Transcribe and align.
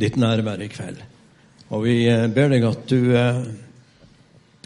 ditt 0.00 0.16
nærvær 0.20 0.62
i 0.64 0.70
kveld. 0.72 1.02
Og 1.72 1.84
vi 1.86 2.04
eh, 2.10 2.26
ber 2.32 2.52
deg 2.52 2.64
at 2.68 2.88
du 2.90 3.14
eh, 3.16 3.40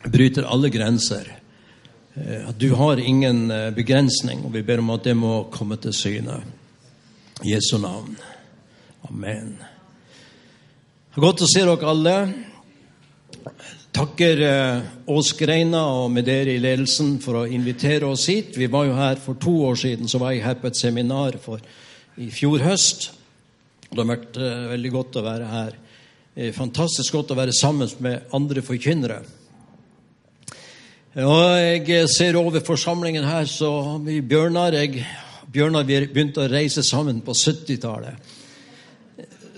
bryter 0.09 0.49
alle 0.51 0.71
grenser. 0.73 1.31
Eh, 2.19 2.49
At 2.49 2.59
du 2.59 2.73
har 2.75 2.99
ingen 2.99 3.49
begrensning, 3.77 4.45
og 4.45 4.53
vi 4.57 4.65
ber 4.67 4.83
om 4.83 4.91
at 4.91 5.07
det 5.07 5.17
må 5.17 5.49
komme 5.55 5.79
til 5.79 5.95
syne. 5.95 6.41
I 7.45 7.55
Jesu 7.55 7.79
navn. 7.79 8.17
Amen. 9.09 9.55
Godt 11.15 11.45
å 11.47 11.49
se 11.51 11.63
dere 11.63 11.87
alle. 11.87 12.17
Takker 13.95 14.43
Ås 15.11 15.31
Greina 15.39 15.85
og 16.03 16.11
med 16.13 16.27
dere 16.27 16.53
i 16.55 16.61
ledelsen 16.63 17.17
for 17.23 17.41
å 17.41 17.47
invitere 17.47 18.11
oss 18.11 18.27
hit. 18.31 18.59
Vi 18.59 18.67
var 18.71 18.87
jo 18.87 18.99
her 18.99 19.23
for 19.23 19.39
to 19.39 19.55
år 19.71 19.79
siden, 19.79 20.11
så 20.11 20.19
var 20.23 20.35
jeg 20.35 20.45
her 20.45 20.59
på 20.59 20.69
et 20.69 20.79
seminar 20.79 21.39
for, 21.43 21.63
i 22.19 22.29
fjor 22.35 22.63
høst. 22.67 23.09
Det 23.89 24.03
har 24.03 24.11
vært 24.11 24.37
eh, 24.37 24.65
veldig 24.75 24.91
godt 24.93 25.17
å 25.17 25.25
være 25.25 25.53
her. 25.53 25.77
Eh, 26.37 26.53
fantastisk 26.55 27.17
godt 27.17 27.33
å 27.33 27.39
være 27.39 27.55
sammen 27.57 27.89
med 28.05 28.35
andre 28.37 28.63
forkynnere. 28.63 29.23
Og 31.19 31.41
jeg 31.59 31.87
eh, 31.97 32.05
ser 32.13 32.37
over 32.39 32.63
forsamlingen 32.63 33.25
her, 33.25 33.49
så 33.51 33.71
har 33.83 34.03
vi 34.05 34.21
Bjørnar 34.21 34.77
jeg, 34.77 35.07
Bjørnar 35.51 35.87
vi 35.89 36.03
begynte 36.05 36.45
å 36.45 36.51
reise 36.53 36.85
sammen 36.87 37.23
på 37.25 37.33
70-tallet. 37.33 38.37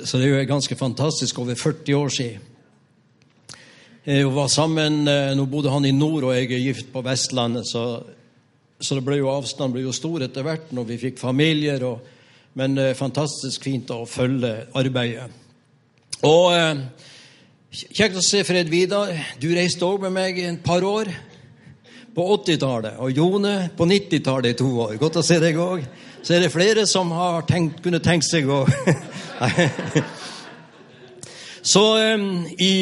Så 0.01 0.17
det 0.17 0.31
er 0.31 0.39
jo 0.39 0.47
ganske 0.49 0.79
fantastisk, 0.79 1.43
over 1.43 1.59
40 1.59 1.99
år 1.99 2.15
siden. 2.15 2.47
Jeg 4.07 4.31
var 4.33 4.49
sammen, 4.49 5.03
eh, 5.11 5.35
Nå 5.37 5.45
bodde 5.51 5.75
han 5.75 5.85
i 5.85 5.93
nord, 5.93 6.25
og 6.25 6.33
jeg 6.33 6.49
er 6.49 6.65
gift 6.65 6.89
på 6.95 7.03
Vestlandet, 7.05 7.69
så, 7.69 8.03
så 8.81 8.97
det 8.97 9.05
ble 9.05 9.19
jo 9.19 9.29
avstanden 9.35 9.75
ble 9.75 9.85
jo 9.85 9.93
stor 9.93 10.23
etter 10.25 10.47
hvert 10.47 10.73
når 10.73 10.89
vi 10.95 11.03
fikk 11.03 11.21
familier. 11.21 11.85
og 11.85 12.01
men 12.59 12.79
eh, 12.79 12.97
fantastisk 12.99 13.63
fint 13.69 13.91
å 13.95 14.03
følge 14.09 14.67
arbeidet. 14.79 15.31
Og 16.27 16.53
eh, 16.55 16.83
Kjekt 17.71 18.17
å 18.19 18.23
se 18.27 18.41
Fred 18.43 18.67
Vidar. 18.67 19.13
Du 19.39 19.47
reiste 19.55 19.87
òg 19.87 20.01
med 20.03 20.11
meg 20.11 20.39
et 20.43 20.63
par 20.65 20.83
år. 20.83 21.07
På 22.11 22.25
80-tallet. 22.35 22.97
Og 22.99 23.15
Jone 23.15 23.71
på 23.79 23.87
90-tallet 23.87 24.57
i 24.57 24.59
to 24.59 24.67
år. 24.89 24.97
Godt 24.99 25.21
å 25.21 25.23
se 25.23 25.39
deg 25.39 25.55
òg. 25.63 25.85
Så 26.19 26.35
er 26.35 26.43
det 26.43 26.51
flere 26.51 26.83
som 26.91 27.13
har 27.15 27.47
tenkt, 27.47 27.79
kunne 27.85 28.03
tenkt 28.03 28.27
seg 28.27 28.51
å 28.51 28.65
Så 31.63 31.85
eh, 32.01 32.27
i, 32.59 32.73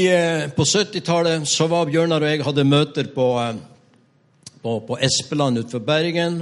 på 0.56 0.64
70-tallet 0.64 1.44
så 1.50 1.68
var 1.68 1.92
Bjørnar 1.92 2.24
og 2.24 2.32
jeg 2.32 2.46
hadde 2.46 2.64
møter 2.64 3.12
på, 3.12 3.28
på, 4.64 4.78
på 4.88 4.98
Espeland 5.04 5.60
utenfor 5.60 5.84
Bergen. 5.84 6.40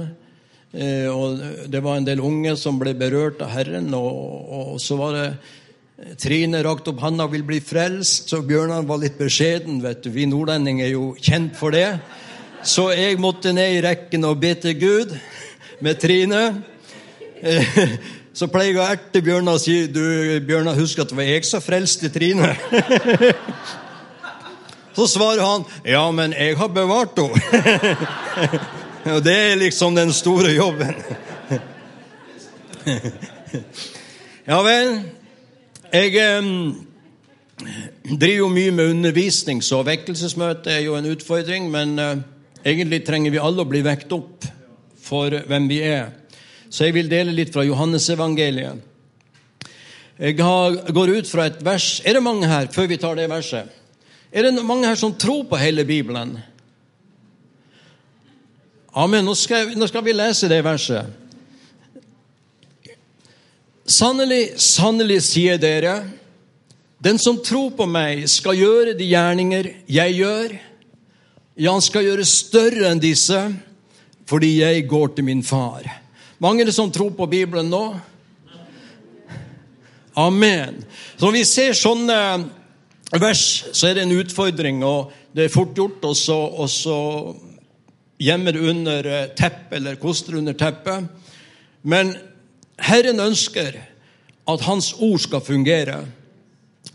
Eh, 0.77 1.07
og 1.09 1.39
det 1.73 1.81
var 1.81 1.97
en 1.97 2.05
del 2.05 2.21
unge 2.21 2.53
som 2.59 2.77
ble 2.77 2.93
berørt 2.97 3.41
av 3.41 3.49
Herren. 3.55 3.89
Og, 3.97 4.75
og 4.75 4.81
så 4.83 4.97
var 4.99 5.15
det 5.17 5.25
eh, 5.31 6.13
Trine 6.21 6.61
rakte 6.65 6.91
opp 6.93 7.01
handa 7.01 7.25
ville 7.31 7.47
bli 7.47 7.57
frelst, 7.63 8.29
så 8.29 8.43
Bjørnar 8.45 8.85
var 8.85 9.01
litt 9.01 9.17
beskjeden. 9.17 9.81
vet 9.81 10.03
du. 10.05 10.11
Vi 10.13 10.27
nordlendinger 10.29 10.85
er 10.85 10.93
jo 10.93 11.15
kjent 11.17 11.57
for 11.57 11.73
det. 11.73 11.97
Så 12.67 12.91
jeg 12.93 13.17
måtte 13.21 13.53
ned 13.55 13.77
i 13.77 13.81
rekken 13.85 14.25
og 14.29 14.37
be 14.41 14.53
til 14.61 14.77
Gud 14.77 15.17
med 15.81 15.99
Trine. 16.01 16.43
Eh, 17.41 17.97
Så 18.37 18.45
pleier 18.53 18.69
jeg 18.69 18.77
å 18.77 18.85
erte 18.85 19.21
Bjørnar 19.25 19.55
og 19.57 19.61
si 19.63 19.87
du, 19.89 20.03
Bjørnar, 20.45 20.77
husk 20.77 20.99
at 21.01 21.09
det 21.09 21.17
var 21.17 21.25
jeg 21.25 21.45
som 21.47 21.61
frelste 21.63 22.11
Trine. 22.13 22.51
Så 24.97 25.07
svarer 25.09 25.41
han 25.41 25.65
ja, 25.85 26.03
men 26.13 26.33
jeg 26.37 26.57
har 26.59 26.69
bevart 26.73 27.17
henne. 27.17 28.59
Og 29.15 29.23
det 29.23 29.35
er 29.35 29.55
liksom 29.55 29.95
den 29.95 30.13
store 30.13 30.53
jobben. 30.55 30.95
Ja 34.47 34.61
vel. 34.63 34.93
Jeg 35.91 36.13
eh, 36.23 36.45
driver 38.07 38.37
jo 38.37 38.47
mye 38.47 38.71
med 38.71 38.93
undervisning, 38.93 39.59
så 39.59 39.81
vekkelsesmøte 39.83 40.71
er 40.71 40.85
jo 40.85 40.95
en 40.95 41.09
utfordring. 41.11 41.67
Men 41.71 41.99
eh, 41.99 42.21
egentlig 42.63 43.01
trenger 43.07 43.33
vi 43.35 43.41
alle 43.43 43.65
å 43.65 43.67
bli 43.67 43.81
vekt 43.83 44.15
opp 44.15 44.47
for 45.03 45.35
hvem 45.51 45.67
vi 45.67 45.81
er. 45.83 46.13
Så 46.71 46.87
jeg 46.87 46.95
vil 46.95 47.11
dele 47.11 47.35
litt 47.35 47.51
fra 47.51 47.65
Johannesevangeliet. 47.67 48.79
Jeg 50.17 50.39
har, 50.39 50.79
går 50.95 51.13
ut 51.19 51.27
fra 51.29 51.45
et 51.45 51.59
vers 51.61 52.01
Er 52.07 52.17
det 52.17 52.23
mange 52.25 52.47
her, 52.49 52.71
før 52.73 52.87
vi 52.89 52.97
tar 53.03 53.19
det 53.19 53.27
verset? 53.29 53.67
Er 54.31 54.47
det 54.47 54.63
mange 54.63 54.87
her 54.87 54.95
som 54.95 55.11
tror 55.13 55.43
på 55.51 55.59
hele 55.59 55.83
Bibelen? 55.85 56.37
Amen. 58.97 59.27
Nå 59.27 59.35
skal, 59.37 59.75
nå 59.77 59.85
skal 59.85 60.01
vi 60.07 60.13
lese 60.15 60.47
det 60.49 60.63
verset. 60.65 61.05
Sannelig, 63.87 64.57
sannelig, 64.59 65.19
sier 65.29 65.59
dere, 65.61 65.99
den 66.99 67.19
som 67.21 67.37
tror 67.45 67.75
på 67.77 67.85
meg, 67.87 68.25
skal 68.27 68.57
gjøre 68.57 68.95
de 68.97 69.05
gjerninger 69.05 69.69
jeg 69.85 70.17
gjør. 70.17 70.57
Ja, 71.61 71.75
han 71.75 71.85
skal 71.85 72.07
gjøre 72.07 72.25
større 72.25 72.89
enn 72.89 73.01
disse, 73.01 73.37
fordi 74.27 74.57
jeg 74.63 74.87
går 74.89 75.13
til 75.15 75.29
min 75.29 75.45
far. 75.45 75.85
Mange 76.41 76.65
er 76.65 76.71
det 76.71 76.75
som 76.75 76.89
tror 76.93 77.13
på 77.13 77.29
Bibelen 77.29 77.69
nå? 77.69 77.85
Amen. 80.17 80.81
Så 81.13 81.27
når 81.27 81.37
vi 81.37 81.45
ser 81.45 81.77
sånne 81.77 82.17
vers, 83.13 83.45
så 83.71 83.91
er 83.91 83.99
det 83.99 84.07
en 84.07 84.17
utfordring, 84.17 84.81
og 84.81 85.13
det 85.37 85.45
er 85.45 85.53
fort 85.53 85.77
gjort 85.77 86.01
og 86.09 86.17
så 86.17 86.97
gjemme 88.17 88.53
det 88.53 88.63
under 88.69 89.09
teppet 89.37 89.77
eller 89.79 89.99
koster 90.01 90.37
under 90.39 90.57
teppet. 90.57 91.07
Men 91.81 92.15
Herren 92.77 93.19
ønsker 93.19 93.77
at 94.47 94.67
Hans 94.67 94.93
ord 94.99 95.19
skal 95.19 95.43
fungere. 95.43 96.01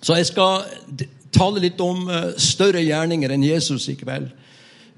Så 0.00 0.16
jeg 0.18 0.30
skal 0.30 0.64
tale 1.32 1.62
litt 1.62 1.80
om 1.80 2.08
større 2.40 2.82
gjerninger 2.82 3.34
enn 3.34 3.44
Jesus 3.46 3.88
i 3.92 3.96
kveld. 4.00 4.30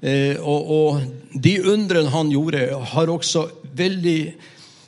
Eh, 0.05 0.35
og, 0.41 0.71
og 0.71 1.39
de 1.41 1.55
undrene 1.63 2.11
han 2.13 2.31
gjorde, 2.33 2.67
har 2.93 3.11
også 3.11 3.47
veldig 3.75 4.19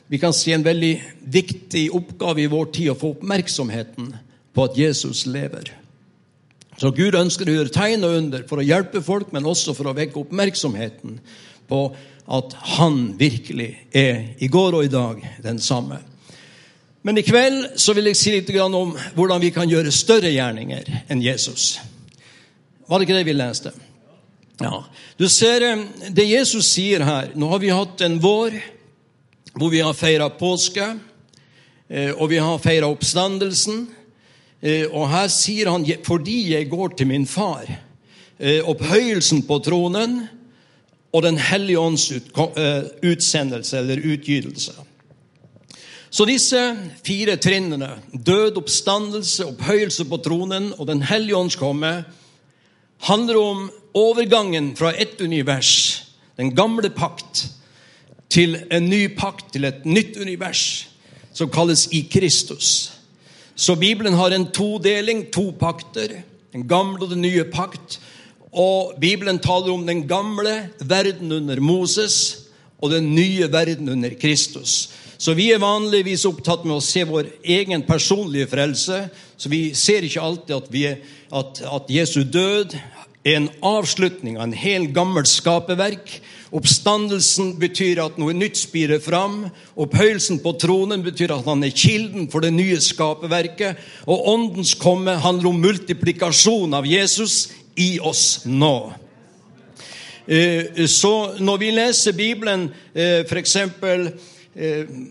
vi 0.08 0.18
kan 0.18 0.32
si 0.32 0.54
en 0.56 0.64
veldig 0.64 0.94
viktig 1.28 1.90
oppgave 1.92 2.40
i 2.40 2.48
vår 2.48 2.70
tid 2.72 2.94
å 2.94 2.96
få 2.96 3.10
oppmerksomheten 3.12 4.14
på 4.56 4.64
at 4.64 4.78
Jesus 4.80 5.26
lever. 5.28 5.68
Så 6.78 6.92
Gud 6.94 7.16
ønsker 7.18 7.48
å 7.48 7.56
gjøre 7.56 7.74
tegn 7.74 8.06
og 8.06 8.14
under 8.20 8.44
for 8.46 8.62
å 8.62 8.66
hjelpe 8.66 9.02
folk, 9.02 9.32
men 9.34 9.48
også 9.50 9.74
for 9.74 9.90
å 9.90 9.96
vekke 9.96 10.20
oppmerksomheten 10.20 11.18
på 11.68 11.80
at 12.28 12.54
han 12.76 13.00
virkelig 13.18 13.72
er 13.96 14.36
i 14.38 14.50
går 14.52 14.76
og 14.78 14.86
i 14.86 14.92
dag 14.92 15.24
den 15.42 15.58
samme. 15.58 15.98
Men 17.02 17.18
i 17.18 17.24
kveld 17.26 17.78
så 17.80 17.94
vil 17.96 18.10
jeg 18.10 18.18
si 18.20 18.34
litt 18.34 18.50
om 18.62 18.94
hvordan 19.16 19.42
vi 19.42 19.50
kan 19.54 19.70
gjøre 19.70 19.90
større 19.94 20.30
gjerninger 20.30 20.90
enn 21.08 21.22
Jesus. 21.24 21.78
Var 22.86 22.98
det 22.98 23.08
ikke 23.08 23.18
det 23.18 23.26
vi 23.28 23.36
leste? 23.36 23.72
Ja. 24.60 24.82
Du 25.18 25.28
ser 25.30 25.64
det 26.10 26.26
Jesus 26.26 26.72
sier 26.74 27.04
her. 27.06 27.32
Nå 27.34 27.48
har 27.52 27.62
vi 27.62 27.74
hatt 27.74 28.02
en 28.06 28.18
vår 28.22 28.58
hvor 29.58 29.70
vi 29.72 29.80
har 29.82 29.96
feira 29.96 30.28
påske, 30.30 30.84
og 32.18 32.26
vi 32.30 32.38
har 32.38 32.60
feira 32.62 32.90
oppstandelsen. 32.90 33.86
Og 34.62 35.04
her 35.10 35.28
sier 35.28 35.70
han 35.70 35.84
'fordi 35.84 36.52
jeg 36.52 36.70
går 36.70 36.88
til 36.96 37.06
min 37.06 37.26
far'. 37.26 37.78
Opphøyelsen 38.64 39.42
på 39.42 39.58
tronen 39.58 40.28
og 41.12 41.22
Den 41.22 41.38
hellige 41.38 41.78
ånds 41.78 42.12
utsendelse 43.02 43.78
eller 43.78 43.96
utgytelse. 43.96 44.72
Så 46.10 46.24
disse 46.24 46.76
fire 47.04 47.36
trinnene, 47.36 47.90
død, 48.12 48.56
oppstandelse, 48.56 49.46
opphøyelse 49.46 50.04
på 50.04 50.16
tronen 50.16 50.72
og 50.78 50.86
Den 50.86 51.02
hellige 51.02 51.36
ånds 51.36 51.56
komme, 51.56 52.04
handler 52.98 53.36
om 53.36 53.70
overgangen 53.94 54.76
fra 54.76 54.92
ett 54.92 55.20
univers, 55.20 56.04
den 56.36 56.54
gamle 56.54 56.90
pakt, 56.90 57.46
til 58.30 58.58
en 58.70 58.88
ny 58.88 59.16
pakt, 59.16 59.52
til 59.52 59.64
et 59.64 59.84
nytt 59.84 60.16
univers, 60.16 60.88
som 61.32 61.50
kalles 61.50 61.88
i 61.92 62.02
Kristus. 62.12 62.97
Så 63.58 63.74
Bibelen 63.74 64.14
har 64.14 64.30
en 64.30 64.46
todeling, 64.54 65.24
to 65.34 65.50
pakter, 65.58 66.20
den 66.54 66.68
gamle 66.70 67.02
og 67.02 67.10
den 67.10 67.24
nye 67.26 67.42
pakt. 67.50 67.98
Og 68.54 68.94
Bibelen 69.02 69.40
taler 69.42 69.72
om 69.74 69.82
den 69.86 70.04
gamle 70.08 70.68
verden 70.78 71.32
under 71.34 71.58
Moses 71.60 72.46
og 72.78 72.92
den 72.94 73.10
nye 73.16 73.48
verden 73.50 73.90
under 73.90 74.14
Kristus. 74.14 74.92
Så 75.18 75.34
vi 75.34 75.48
er 75.50 75.58
vanligvis 75.58 76.22
opptatt 76.30 76.62
med 76.62 76.76
å 76.76 76.84
se 76.84 77.02
vår 77.02 77.32
egen 77.42 77.82
personlige 77.82 78.46
frelse. 78.52 79.08
Så 79.34 79.50
vi 79.50 79.72
ser 79.74 80.06
ikke 80.06 80.22
alltid 80.22 80.54
at, 80.54 80.70
er, 80.78 81.00
at, 81.34 81.62
at 81.66 81.90
Jesu 81.90 82.22
død 82.22 82.78
er 83.26 83.40
en 83.40 83.50
avslutning 83.66 84.38
av 84.38 84.46
en 84.46 84.54
hel 84.54 84.86
gammel 84.94 85.26
skaperverk. 85.26 86.20
Oppstandelsen 86.48 87.52
betyr 87.60 88.00
at 88.00 88.16
noe 88.20 88.32
nytt 88.32 88.56
spirer 88.56 89.02
fram. 89.04 89.42
Opphøyelsen 89.76 90.40
på 90.40 90.54
tronen 90.60 91.02
betyr 91.04 91.34
at 91.34 91.48
han 91.48 91.64
er 91.66 91.74
kilden 91.76 92.28
for 92.32 92.44
det 92.44 92.54
nye 92.56 92.78
skaperverket. 92.80 93.76
Og 94.08 94.30
åndens 94.32 94.72
komme 94.80 95.18
handler 95.20 95.50
om 95.50 95.60
multiplikasjon 95.60 96.76
av 96.78 96.88
Jesus 96.88 97.50
i 97.76 97.98
oss 98.00 98.46
nå. 98.48 98.92
Så 100.88 101.12
når 101.40 101.60
vi 101.60 101.70
leser 101.72 102.16
Bibelen, 102.16 102.68
f.eks. 102.94 103.56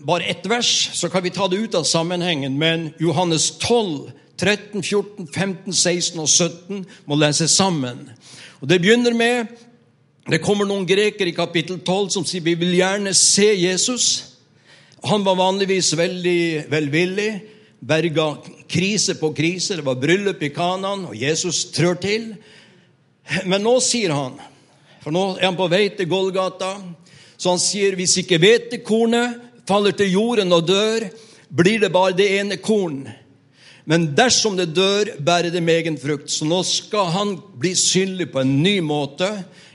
bare 0.06 0.30
ett 0.30 0.46
vers, 0.46 0.72
så 0.94 1.10
kan 1.10 1.22
vi 1.22 1.34
ta 1.34 1.48
det 1.50 1.58
ut 1.58 1.78
av 1.78 1.86
sammenhengen. 1.86 2.58
Men 2.58 2.90
Johannes 2.98 3.50
12, 3.62 4.10
13, 4.38 4.82
14, 4.82 5.26
15, 5.26 5.72
16 5.72 6.20
og 6.22 6.28
17 6.28 6.84
må 7.06 7.18
leses 7.18 7.54
sammen. 7.54 8.08
Og 8.60 8.68
Det 8.68 8.80
begynner 8.82 9.14
med 9.14 9.46
Det 10.28 10.42
kommer 10.44 10.66
noen 10.68 10.84
grekere 10.84 11.30
i 11.30 11.36
kapittel 11.36 11.78
12 11.80 12.08
som 12.12 12.24
sier 12.28 12.44
vi 12.44 12.52
vil 12.60 12.74
gjerne 12.76 13.14
se 13.16 13.46
Jesus. 13.56 14.08
Han 15.08 15.22
var 15.24 15.38
vanligvis 15.38 15.94
veldig 15.96 16.66
velvillig, 16.68 17.30
berga 17.80 18.26
krise 18.68 19.14
på 19.16 19.30
krise. 19.32 19.78
Det 19.78 19.86
var 19.86 19.96
bryllup 19.96 20.42
i 20.44 20.50
Kanan, 20.52 21.06
og 21.08 21.16
Jesus 21.16 21.62
trør 21.72 21.96
til. 22.02 22.26
Men 23.48 23.64
nå 23.64 23.78
sier 23.80 24.12
han, 24.12 24.36
for 25.00 25.16
nå 25.16 25.22
er 25.38 25.46
han 25.46 25.56
på 25.56 25.68
vei 25.72 25.86
til 25.96 26.10
Golgata, 26.10 26.74
så 27.40 27.54
han 27.54 27.62
sier 27.62 27.96
hvis 27.96 28.18
ikke 28.20 28.40
hvetekornet 28.42 29.64
faller 29.68 29.96
til 29.96 30.12
jorden 30.12 30.52
og 30.52 30.66
dør, 30.68 31.06
blir 31.48 31.80
det 31.80 31.92
bare 31.94 32.16
det 32.18 32.28
ene 32.36 32.60
korn. 32.60 33.06
Men 33.88 34.10
dersom 34.12 34.58
det 34.58 34.74
dør, 34.76 35.14
bærer 35.24 35.48
det 35.48 35.64
megen 35.64 35.96
frukt. 35.96 36.28
Så 36.28 36.44
nå 36.44 36.60
skal 36.68 37.08
han 37.14 37.30
bli 37.56 37.72
synlig 37.72 38.28
på 38.34 38.42
en 38.42 38.58
ny 38.60 38.74
måte. 38.84 39.30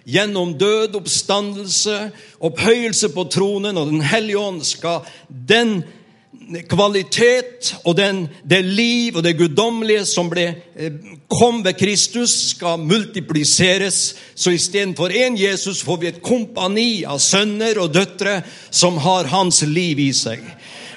Gjennom 0.05 0.57
død, 0.59 0.95
oppstandelse, 1.00 2.11
opphøyelse 2.44 3.09
på 3.15 3.23
tronen 3.31 3.77
og 3.77 3.88
Den 3.88 4.01
hellige 4.01 4.39
ånd 4.39 4.63
skal 4.67 5.05
den 5.29 5.83
kvalitet 6.69 7.71
og 7.85 7.95
den, 7.97 8.25
det 8.44 8.63
liv 8.65 9.15
og 9.15 9.23
det 9.23 9.35
guddommelige 9.38 10.03
som 10.05 10.29
ble, 10.29 10.45
eh, 10.75 10.91
kom 11.29 11.63
ved 11.63 11.77
Kristus, 11.79 12.33
skal 12.55 12.79
multipliseres. 12.79 14.15
Så 14.35 14.51
istedenfor 14.51 15.09
én 15.09 15.38
Jesus 15.39 15.81
får 15.83 15.97
vi 15.97 16.07
et 16.07 16.21
kompani 16.21 17.05
av 17.05 17.19
sønner 17.19 17.79
og 17.79 17.94
døtre 17.94 18.41
som 18.71 18.97
har 18.97 19.31
hans 19.31 19.61
liv 19.61 20.00
i 20.00 20.11
seg. 20.13 20.39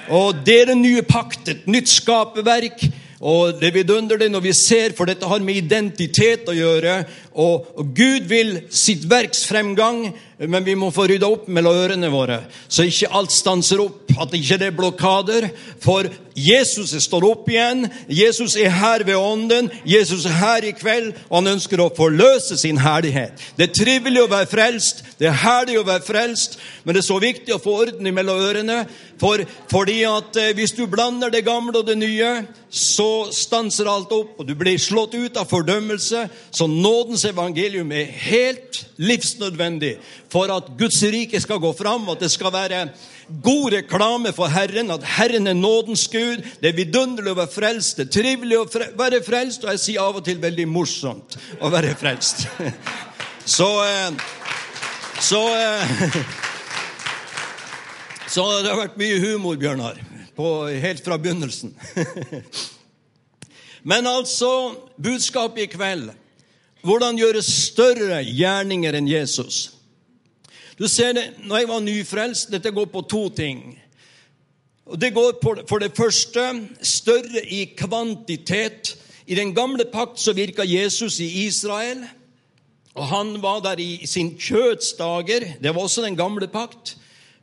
Og 0.09 0.35
det 0.45 0.61
er 0.61 0.65
den 0.71 0.81
nye 0.81 1.01
pakt, 1.01 1.47
et 1.47 1.67
nytt 1.67 1.89
skaperverk. 1.89 2.83
Og 3.21 3.57
det 3.61 3.73
vidunderlig 3.73 4.29
når 4.29 4.43
vi 4.45 4.53
ser, 4.53 4.93
for 4.97 5.09
dette 5.09 5.25
har 5.25 5.41
med 5.41 5.57
identitet 5.57 6.49
å 6.49 6.53
gjøre. 6.53 6.99
Og, 7.33 7.65
Gud 7.97 8.29
vil 8.29 8.59
sitt 8.69 9.07
verks 9.09 9.45
fremgang 9.49 10.11
men 10.37 10.61
vi 10.63 10.75
må 10.77 10.91
få 10.93 11.07
rydda 11.09 11.25
opp 11.33 11.47
mellom 11.49 11.79
ørene 11.81 12.09
våre, 12.13 12.43
så 12.69 12.85
ikke 12.85 13.09
alt 13.17 13.33
stanser 13.33 13.81
opp. 13.81 14.03
At 14.17 14.33
ikke 14.33 14.57
det 14.57 14.67
er 14.71 14.73
blokader. 14.73 15.45
For 15.81 16.07
Jesus 16.37 16.93
står 17.03 17.25
opp 17.27 17.49
igjen. 17.49 17.83
Jesus 18.09 18.55
er 18.57 18.71
her 18.73 19.03
ved 19.05 19.17
Ånden. 19.17 19.69
Jesus 19.85 20.25
er 20.25 20.37
her 20.37 20.65
i 20.65 20.73
kveld, 20.77 21.11
og 21.29 21.39
han 21.39 21.51
ønsker 21.55 21.81
å 21.81 21.89
forløse 21.97 22.57
sin 22.57 22.79
herlighet. 22.81 23.37
Det 23.57 23.67
er 23.67 23.75
trivelig 23.77 24.23
å 24.23 24.31
være 24.31 24.49
frelst, 24.49 25.03
det 25.17 25.29
er 25.29 25.37
herlig 25.41 25.79
å 25.81 25.85
være 25.85 26.05
frelst, 26.05 26.57
men 26.83 26.93
det 26.93 27.03
er 27.03 27.09
så 27.09 27.19
viktig 27.21 27.53
å 27.55 27.61
få 27.61 27.75
orden 27.83 28.09
mellom 28.13 28.41
ørene. 28.45 28.79
For, 29.21 29.41
fordi 29.69 30.03
at 30.05 30.37
eh, 30.37 30.53
hvis 30.57 30.75
du 30.77 30.83
blander 30.89 31.33
det 31.33 31.45
gamle 31.45 31.79
og 31.79 31.87
det 31.87 31.97
nye, 31.97 32.31
så 32.69 33.27
stanser 33.31 33.87
alt 33.87 34.11
opp, 34.11 34.39
og 34.39 34.47
du 34.47 34.53
blir 34.57 34.79
slått 34.81 35.15
ut 35.15 35.37
av 35.39 35.47
fordømmelse. 35.47 36.25
Så 36.51 36.67
nådens 36.67 37.25
evangelium 37.29 37.91
er 37.95 38.11
helt 38.27 38.81
livsnødvendig 38.99 39.97
for 40.31 40.51
at 40.51 40.73
Guds 40.79 40.99
rike 41.03 41.41
skal 41.41 41.61
gå 41.63 41.71
fram, 41.77 42.09
at 42.11 42.23
det 42.23 42.31
skal 42.33 42.53
være 42.53 42.87
god 43.43 43.73
reklame 43.73 44.33
for 44.35 44.51
Herren, 44.51 44.91
at 44.91 45.03
Herren 45.17 45.47
er 45.47 45.55
nådens 45.57 46.07
Gud. 46.11 46.43
Det 46.61 46.71
er 46.71 46.79
vidunderlig 46.79 47.33
å 47.35 47.39
være 47.41 47.55
frelst, 47.55 47.97
det 47.99 48.07
er 48.07 48.15
trivelig 48.21 48.59
å 48.59 48.67
være 48.99 49.23
frelst, 49.23 49.63
og 49.63 49.75
jeg 49.75 49.83
sier 49.83 50.03
av 50.03 50.19
og 50.19 50.27
til 50.27 50.41
veldig 50.43 50.67
morsomt 50.71 51.39
å 51.59 51.71
være 51.71 51.95
frelst. 51.99 52.47
Så, 53.47 53.71
så 53.77 54.11
så, 55.19 55.41
eh, 55.55 55.83
så 58.33 58.43
det 58.61 58.69
har 58.69 58.81
vært 58.83 58.99
mye 59.01 59.17
humor, 59.23 59.57
Bjørnar, 59.57 59.97
på, 60.37 60.67
helt 60.69 61.03
fra 61.05 61.17
begynnelsen. 61.17 61.73
Men 63.89 64.07
altså, 64.07 64.75
budskapet 65.01 65.65
i 65.65 65.71
kveld 65.73 66.09
hvordan 66.87 67.17
gjøre 67.19 67.41
større 67.43 68.21
gjerninger 68.23 68.95
enn 68.95 69.09
Jesus. 69.09 69.71
Du 70.77 70.85
ser 70.87 71.15
det, 71.17 71.25
når 71.43 71.63
jeg 71.63 71.69
var 71.71 71.83
nyfrelst, 71.83 72.51
Dette 72.53 72.71
går 72.71 72.87
på 72.93 73.01
to 73.09 73.27
ting. 73.33 73.63
Og 74.85 75.01
Det 75.01 75.13
går 75.13 75.39
på, 75.41 75.55
for 75.67 75.83
det 75.83 75.97
første 75.97 76.43
større 76.81 77.43
i 77.43 77.65
kvantitet. 77.75 78.95
I 79.27 79.35
den 79.35 79.51
gamle 79.55 79.85
pakt 79.91 80.19
så 80.19 80.33
virka 80.33 80.63
Jesus 80.63 81.19
i 81.19 81.47
Israel. 81.47 82.05
og 82.93 83.07
Han 83.07 83.41
var 83.41 83.59
der 83.59 83.79
i 83.79 84.05
sin 84.05 84.37
kjøtsdager. 84.37 85.59
Det 85.61 85.75
var 85.75 85.81
også 85.81 86.05
den 86.05 86.15
gamle 86.15 86.47
pakt. 86.47 86.97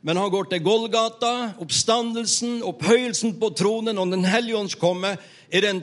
Men 0.05 0.19
han 0.21 0.29
går 0.29 0.51
til 0.51 0.61
Golgata, 0.61 1.31
oppstandelsen, 1.63 2.59
opphøyelsen 2.61 3.39
på 3.41 3.49
tronen 3.57 3.97
og 3.97 4.11
Den 4.13 4.27
hellige 4.29 4.59
ånds 4.59 4.75
komme 4.77 5.15
er 5.49 5.63
det 5.63 5.71
en 5.71 5.81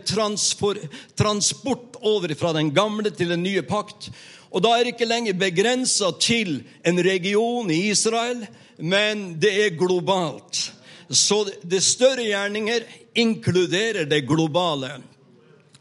transport 1.18 1.96
over 1.98 2.34
fra 2.38 2.52
den 2.54 2.70
gamle 2.74 3.10
til 3.10 3.32
den 3.34 3.42
nye 3.42 3.64
pakt. 3.66 4.12
Og 4.54 4.62
da 4.62 4.76
er 4.76 4.84
det 4.84 4.92
ikke 4.94 5.08
lenger 5.10 5.38
begrensa 5.40 6.12
til 6.22 6.60
en 6.86 7.00
region 7.02 7.70
i 7.74 7.88
Israel, 7.90 8.44
men 8.78 9.40
det 9.42 9.52
er 9.64 9.78
globalt. 9.80 10.68
Så 11.10 11.42
det 11.66 11.82
større 11.82 12.22
gjerninger 12.22 12.84
inkluderer 13.18 14.06
det 14.06 14.22
globale. 14.28 15.00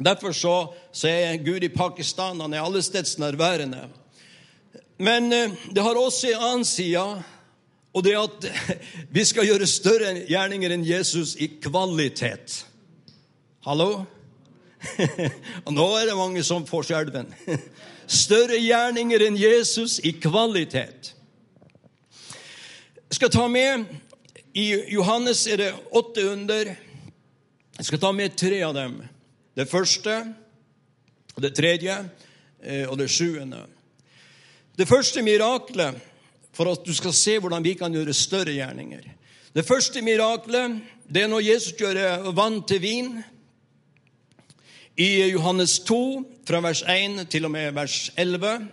Derfor 0.02 0.34
så, 0.34 0.56
så 0.92 1.12
er 1.12 1.44
Gud 1.46 1.62
i 1.64 1.70
Pakistan. 1.70 2.42
Han 2.42 2.54
er 2.54 2.66
allestedsnærværende. 2.66 3.84
Men 4.98 5.30
eh, 5.34 5.54
det 5.70 5.84
har 5.86 5.98
også 5.98 6.32
en 6.32 6.42
annen 6.42 6.66
side, 6.66 7.06
og 7.94 8.04
det 8.06 8.16
at 8.18 8.48
vi 9.16 9.24
skal 9.28 9.48
gjøre 9.48 9.68
større 9.68 10.14
gjerninger 10.30 10.74
enn 10.76 10.86
Jesus 10.88 11.36
i 11.40 11.50
kvalitet. 11.62 12.62
Hallo? 13.68 14.06
Og 15.68 15.74
nå 15.76 15.88
er 16.00 16.08
det 16.10 16.18
mange 16.18 16.44
som 16.44 16.66
får 16.66 16.88
skjelven. 16.90 17.28
Større 18.12 18.58
gjerninger 18.58 19.22
enn 19.28 19.38
Jesus 19.38 20.00
i 20.04 20.16
kvalitet. 20.18 21.12
Jeg 23.12 23.20
skal 23.20 23.32
ta 23.32 23.46
med 23.52 23.86
I 24.58 24.66
Johannes 24.96 25.46
er 25.48 25.62
det 25.62 25.70
åtte 25.96 26.26
under. 26.32 26.74
Jeg 27.78 27.88
skal 27.88 28.02
ta 28.02 28.12
med 28.16 28.36
tre 28.40 28.64
av 28.66 28.74
dem. 28.76 28.98
Det 29.56 29.68
første, 29.70 30.16
det 31.38 31.54
tredje 31.56 31.94
eh, 32.64 32.88
og 32.90 32.98
det 33.00 33.12
sjuende. 33.12 33.62
Det 34.80 34.88
første 34.88 35.22
miraklet, 35.24 36.00
for 36.53 36.71
at 36.71 36.86
du 36.86 36.94
skal 36.95 37.13
se 37.15 37.38
hvordan 37.39 37.63
vi 37.63 37.74
kan 37.80 37.94
gjøre 37.94 38.13
større 38.13 38.53
gjerninger 38.53 39.07
Det 39.56 39.65
første 39.68 40.01
miraklet 40.01 40.81
det 41.13 41.24
er 41.24 41.27
når 41.27 41.44
Jesus 41.44 41.74
gjør 41.75 42.31
vann 42.31 42.62
til 42.63 42.81
vin. 42.81 43.24
I 44.95 45.31
Johannes 45.33 45.80
2, 45.83 45.98
fra 46.48 46.62
vers 46.63 46.84
1 46.88 47.25
til 47.31 47.46
og 47.46 47.51
med 47.51 47.74
vers 47.75 48.13
11. 48.17 48.67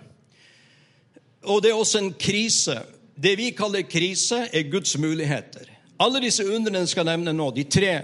Og 1.42 1.62
det 1.62 1.70
er 1.70 1.74
også 1.74 1.98
en 1.98 2.12
krise. 2.14 2.76
Det 3.22 3.34
vi 3.38 3.50
kaller 3.50 3.82
krise, 3.90 4.44
er 4.52 4.70
Guds 4.70 4.98
muligheter. 4.98 5.66
Alle 5.98 6.22
disse 6.22 6.46
undrene 6.46 6.86
skal 6.86 7.08
nevne 7.08 7.34
nå, 7.34 7.50
de 7.56 7.64
tre, 7.64 7.94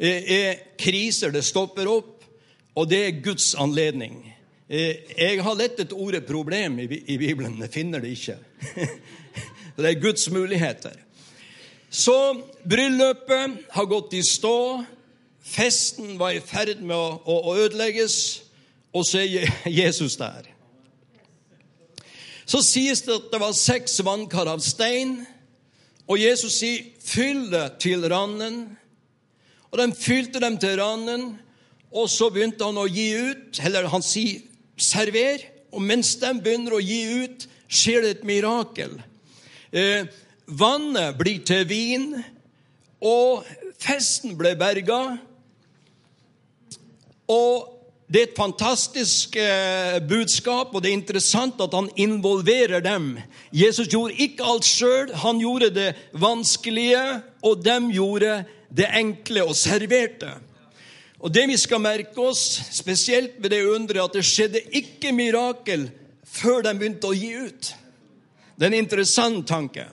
eh, 0.00 0.32
er 0.38 0.54
kriser. 0.80 1.30
Det 1.30 1.44
stopper 1.44 1.88
opp, 1.88 2.24
og 2.74 2.88
det 2.88 3.02
er 3.06 3.20
Guds 3.20 3.54
anledning. 3.54 4.35
Eh, 4.66 4.96
jeg 5.14 5.42
har 5.46 5.54
lett 5.54 5.78
etter 5.78 5.94
ordet 5.94 6.26
'problem' 6.26 6.80
i 6.80 7.18
Bibelen, 7.18 7.60
Jeg 7.60 7.70
finner 7.70 8.00
det 8.00 8.08
ikke. 8.08 8.38
Det 9.76 9.84
er 9.84 10.00
Guds 10.00 10.30
muligheter. 10.30 10.96
Så 11.90 12.42
bryllupet 12.64 13.58
har 13.70 13.84
gått 13.84 14.14
i 14.14 14.22
stå. 14.22 14.84
Festen 15.42 16.18
var 16.18 16.30
i 16.30 16.40
ferd 16.40 16.80
med 16.80 16.96
å, 16.96 17.54
ødelegges, 17.54 18.42
og 18.92 19.04
så 19.06 19.18
er 19.18 19.52
Jesus 19.82 20.16
der. 20.16 20.48
Så 22.46 22.62
sies 22.62 23.02
det 23.02 23.14
at 23.14 23.30
det 23.32 23.40
var 23.40 23.52
seks 23.52 24.00
vannkar 24.02 24.48
av 24.48 24.64
stein, 24.64 25.26
og 26.08 26.18
Jesus 26.18 26.58
sier 26.58 26.82
'fyll 26.98 27.50
det 27.50 27.78
til 27.78 28.02
randen'. 28.02 28.76
Og 29.70 29.78
de 29.78 29.92
fylte 29.94 30.40
dem 30.40 30.58
til 30.58 30.80
randen, 30.80 31.38
og 31.92 32.10
så 32.10 32.30
begynte 32.30 32.64
han 32.64 32.78
å 32.78 32.88
gi 32.88 33.12
ut. 33.14 33.60
Eller 33.60 33.86
han 33.88 34.02
sier 34.02 34.45
'server'. 34.76 35.44
Og 35.72 35.82
mens 35.82 36.14
de 36.16 36.30
begynner 36.40 36.72
å 36.72 36.80
gi 36.80 37.24
ut, 37.24 37.46
skjer 37.68 38.02
det 38.02 38.10
et 38.16 38.24
mirakel. 38.24 38.96
Eh, 39.72 40.06
vannet 40.46 41.16
blir 41.18 41.42
til 41.44 41.66
vin, 41.68 42.12
og 43.02 43.44
festen 43.82 44.36
ble 44.38 44.54
berga. 44.56 45.18
Og 47.28 47.76
det 48.06 48.20
er 48.20 48.28
et 48.28 48.38
fantastisk 48.38 49.36
eh, 49.36 49.98
budskap, 50.08 50.70
og 50.70 50.82
det 50.82 50.92
er 50.92 50.98
interessant 51.00 51.60
at 51.60 51.74
han 51.74 51.90
involverer 51.98 52.80
dem. 52.84 53.16
Jesus 53.50 53.90
gjorde 53.90 54.14
ikke 54.22 54.46
alt 54.46 54.68
sjøl. 54.68 55.10
Han 55.26 55.42
gjorde 55.42 55.72
det 55.74 55.88
vanskelige, 56.14 57.02
og 57.42 57.64
dem 57.66 57.90
gjorde 57.90 58.44
det 58.70 58.86
enkle 58.94 59.42
og 59.48 59.58
serverte. 59.58 60.36
Og 61.20 61.32
Det 61.32 61.46
vi 61.48 61.56
skal 61.56 61.80
merke 61.80 62.20
oss, 62.20 62.60
spesielt 62.72 63.38
ved 63.38 63.50
det 63.50 63.64
underet, 63.64 64.04
at 64.04 64.18
det 64.18 64.26
skjedde 64.26 64.60
ikke 64.76 65.14
mirakel 65.16 65.88
før 66.26 66.62
de 66.66 66.74
begynte 66.76 67.08
å 67.08 67.16
gi 67.16 67.32
ut. 67.48 67.70
Det 68.56 68.66
er 68.66 68.72
en 68.72 68.82
interessant 68.84 69.46
tanke. 69.48 69.86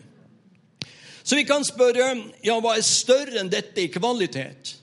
Så 1.23 1.35
vi 1.39 1.45
kan 1.47 1.63
spørre 1.63 2.09
ja, 2.43 2.57
hva 2.59 2.75
er 2.75 2.83
større 2.83 3.39
enn 3.39 3.51
dette 3.51 3.85
i 3.85 3.91
kvalitet? 3.91 4.75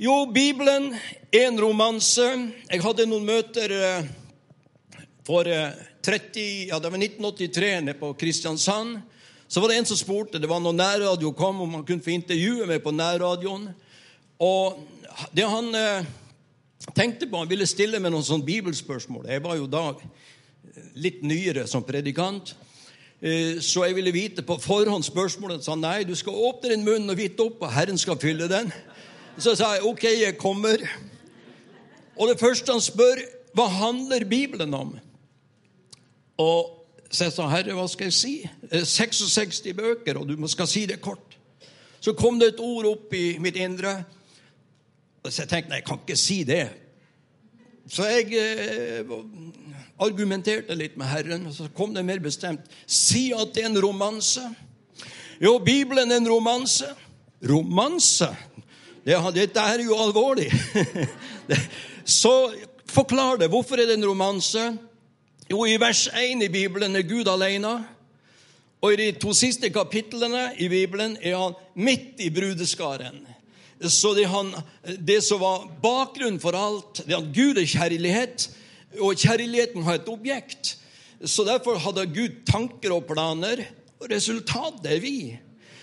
Jo, 0.00 0.26
Bibelen 0.32 0.90
en 1.32 1.60
romanse. 1.60 2.24
Jeg 2.68 2.82
hadde 2.84 3.06
noen 3.08 3.28
møter 3.28 3.72
eh, 3.72 4.08
for 5.24 5.44
30, 5.44 6.40
eh, 6.40 6.66
ja, 6.70 6.80
det 6.80 6.92
var 6.92 7.00
1983 7.00 7.70
nede 7.80 7.96
på 8.00 8.14
Kristiansand. 8.16 8.98
Så 9.48 9.60
var 9.60 9.70
det 9.70 9.78
en 9.80 9.88
som 9.88 10.00
spurte, 10.00 10.40
det 10.40 10.48
var 10.50 10.60
når 10.60 10.74
nærradio 10.76 11.30
kom, 11.36 11.60
om 11.62 11.78
han 11.78 11.84
kunne 11.86 12.04
få 12.04 12.12
intervjue 12.16 12.66
meg 12.68 12.82
på 12.84 12.92
nærradioen. 12.96 13.68
Og 14.42 14.80
det 15.32 15.46
han 15.48 15.74
eh, 15.74 16.06
tenkte 16.94 17.26
på, 17.26 17.40
han 17.40 17.50
ville 17.50 17.66
stille 17.68 18.00
med 18.02 18.12
noen 18.12 18.26
sånne 18.26 18.46
bibelspørsmål. 18.46 19.28
Jeg 19.30 19.44
var 19.44 19.56
jo 19.58 19.68
da 19.70 19.84
litt 20.96 21.22
nyere 21.24 21.66
som 21.70 21.84
predikant. 21.86 22.54
Eh, 23.20 23.62
så 23.64 23.86
jeg 23.86 23.96
ville 23.96 24.14
vite 24.14 24.44
på 24.44 24.58
forhånd 24.60 25.06
spørsmålet. 25.06 25.64
sa 25.64 25.74
nei, 25.74 26.04
du 26.04 26.14
skal 26.14 26.36
åpne 26.36 26.74
din 26.74 26.84
munn 26.84 27.10
og 27.10 27.16
vite 27.16 27.48
opp, 27.48 27.62
og 27.62 27.72
Herren 27.72 27.98
skal 27.98 28.20
fylle 28.20 28.48
den. 28.48 28.72
Så 29.38 29.56
sa 29.56 29.74
jeg 29.74 29.84
ok, 29.84 30.04
jeg 30.04 30.38
kommer. 30.38 30.84
Og 32.16 32.28
det 32.28 32.40
første 32.40 32.72
han 32.72 32.80
spør, 32.80 33.20
hva 33.56 33.68
handler 33.72 34.24
Bibelen 34.24 34.74
om? 34.74 34.96
Og 36.36 36.72
så 37.10 37.28
jeg 37.28 37.32
sa, 37.32 37.46
herre, 37.48 37.72
hva 37.76 37.86
skal 37.88 38.10
jeg 38.10 38.16
si? 38.16 38.34
66 38.72 39.62
eh, 39.64 39.76
bøker, 39.76 40.18
og 40.18 40.28
du 40.28 40.48
skal 40.50 40.68
si 40.68 40.84
det 40.88 41.00
kort. 41.00 41.36
Så 42.00 42.12
kom 42.12 42.40
det 42.40 42.54
et 42.54 42.60
ord 42.60 42.88
opp 42.90 43.14
i 43.16 43.38
mitt 43.40 43.56
indre. 43.56 44.02
Så 45.30 45.44
jeg 45.44 45.50
tenkte 45.52 45.72
nei, 45.72 45.80
jeg 45.80 45.88
kan 45.88 46.02
ikke 46.02 46.18
si 46.20 46.42
det. 46.46 46.64
Så 47.90 48.06
jeg 48.10 48.34
eh, 48.34 49.12
argumenterte 50.02 50.74
litt 50.74 50.96
med 50.98 51.10
Herren, 51.10 51.46
og 51.46 51.54
så 51.54 51.68
kom 51.74 51.94
det 51.94 52.04
mer 52.06 52.22
bestemt. 52.22 52.66
Si 52.86 53.28
at 53.34 53.54
det 53.54 53.64
er 53.64 53.70
en 53.70 53.82
romanse. 53.82 54.42
Jo, 55.42 55.58
Bibelen 55.62 56.10
er 56.10 56.20
en 56.20 56.30
romanse. 56.30 56.88
Romanse? 57.46 58.30
Det, 59.06 59.16
dette 59.36 59.62
er 59.62 59.84
jo 59.86 59.98
alvorlig. 60.02 60.48
så 62.20 62.34
forklar 62.90 63.38
det. 63.38 63.50
Hvorfor 63.52 63.78
er 63.78 63.86
det 63.86 64.00
en 64.00 64.08
romanse? 64.08 64.72
Jo, 65.50 65.62
i 65.62 65.76
vers 65.78 66.08
1 66.10 66.42
i 66.42 66.50
Bibelen 66.50 66.96
er 66.96 67.06
Gud 67.06 67.28
alene. 67.30 67.76
Og 68.82 68.92
i 68.92 68.98
de 68.98 69.12
to 69.20 69.32
siste 69.36 69.70
kapitlene 69.72 70.50
i 70.58 70.68
Bibelen 70.68 71.16
er 71.22 71.38
han 71.38 71.54
midt 71.74 72.20
i 72.20 72.32
brudeskaren. 72.34 73.22
Så 73.80 74.14
det, 74.16 74.24
han, 74.32 74.54
det 74.98 75.20
som 75.24 75.42
var 75.42 75.66
bakgrunnen 75.82 76.40
for 76.40 76.56
alt, 76.56 77.02
det 77.04 77.16
at 77.16 77.32
Gud 77.34 77.60
er 77.60 77.68
kjærlighet, 77.68 78.48
og 79.00 79.18
kjærligheten 79.20 79.84
har 79.84 79.98
et 79.98 80.08
objekt. 80.08 80.76
Så 81.24 81.44
derfor 81.44 81.80
hadde 81.80 82.06
Gud 82.12 82.40
tanker 82.48 82.94
og 82.96 83.04
planer, 83.08 83.66
og 84.00 84.08
resultatet 84.12 84.88
er 84.96 85.00
vi. 85.00 85.18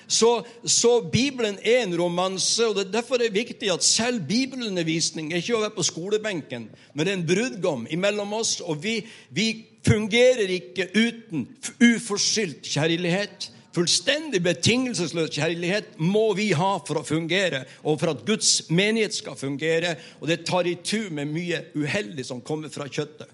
Så, 0.08 0.44
så, 0.66 1.02
Bibelen 1.12 1.58
er 1.64 1.84
en 1.84 1.96
romanse, 1.98 2.68
og 2.68 2.76
det 2.76 2.88
er 2.88 2.96
derfor 2.98 3.18
det 3.18 3.30
er 3.30 3.38
viktig 3.38 3.72
at 3.72 3.86
selv 3.86 4.26
bibelundervisning 4.28 5.32
er 5.32 5.42
ikke 5.42 5.56
å 5.58 5.64
være 5.64 5.78
på 5.78 5.86
skolebenken, 5.88 6.68
men 6.94 7.06
det 7.06 7.14
er 7.14 7.20
en 7.20 7.28
brudgom 7.28 7.88
imellom 7.90 8.36
oss, 8.38 8.58
og 8.62 8.84
vi, 8.84 9.00
vi 9.34 9.48
fungerer 9.88 10.52
ikke 10.60 10.90
uten 10.94 11.48
uforskyldt 11.82 12.68
kjærlighet. 12.76 13.50
Fullstendig 13.74 14.44
betingelsesløs 14.46 15.32
kjærlighet 15.34 15.96
må 15.98 16.28
vi 16.38 16.52
ha 16.54 16.76
for 16.86 17.00
å 17.00 17.06
fungere, 17.08 17.64
og 17.82 17.98
for 18.02 18.12
at 18.12 18.22
Guds 18.28 18.70
menighet 18.70 19.16
skal 19.18 19.38
fungere. 19.40 19.96
Og 20.22 20.30
det 20.30 20.44
tar 20.46 20.70
i 20.70 20.76
tu 20.86 21.10
med 21.10 21.32
mye 21.34 21.64
uheldig 21.74 22.26
som 22.28 22.44
kommer 22.46 22.70
fra 22.70 22.86
kjøttet. 22.86 23.32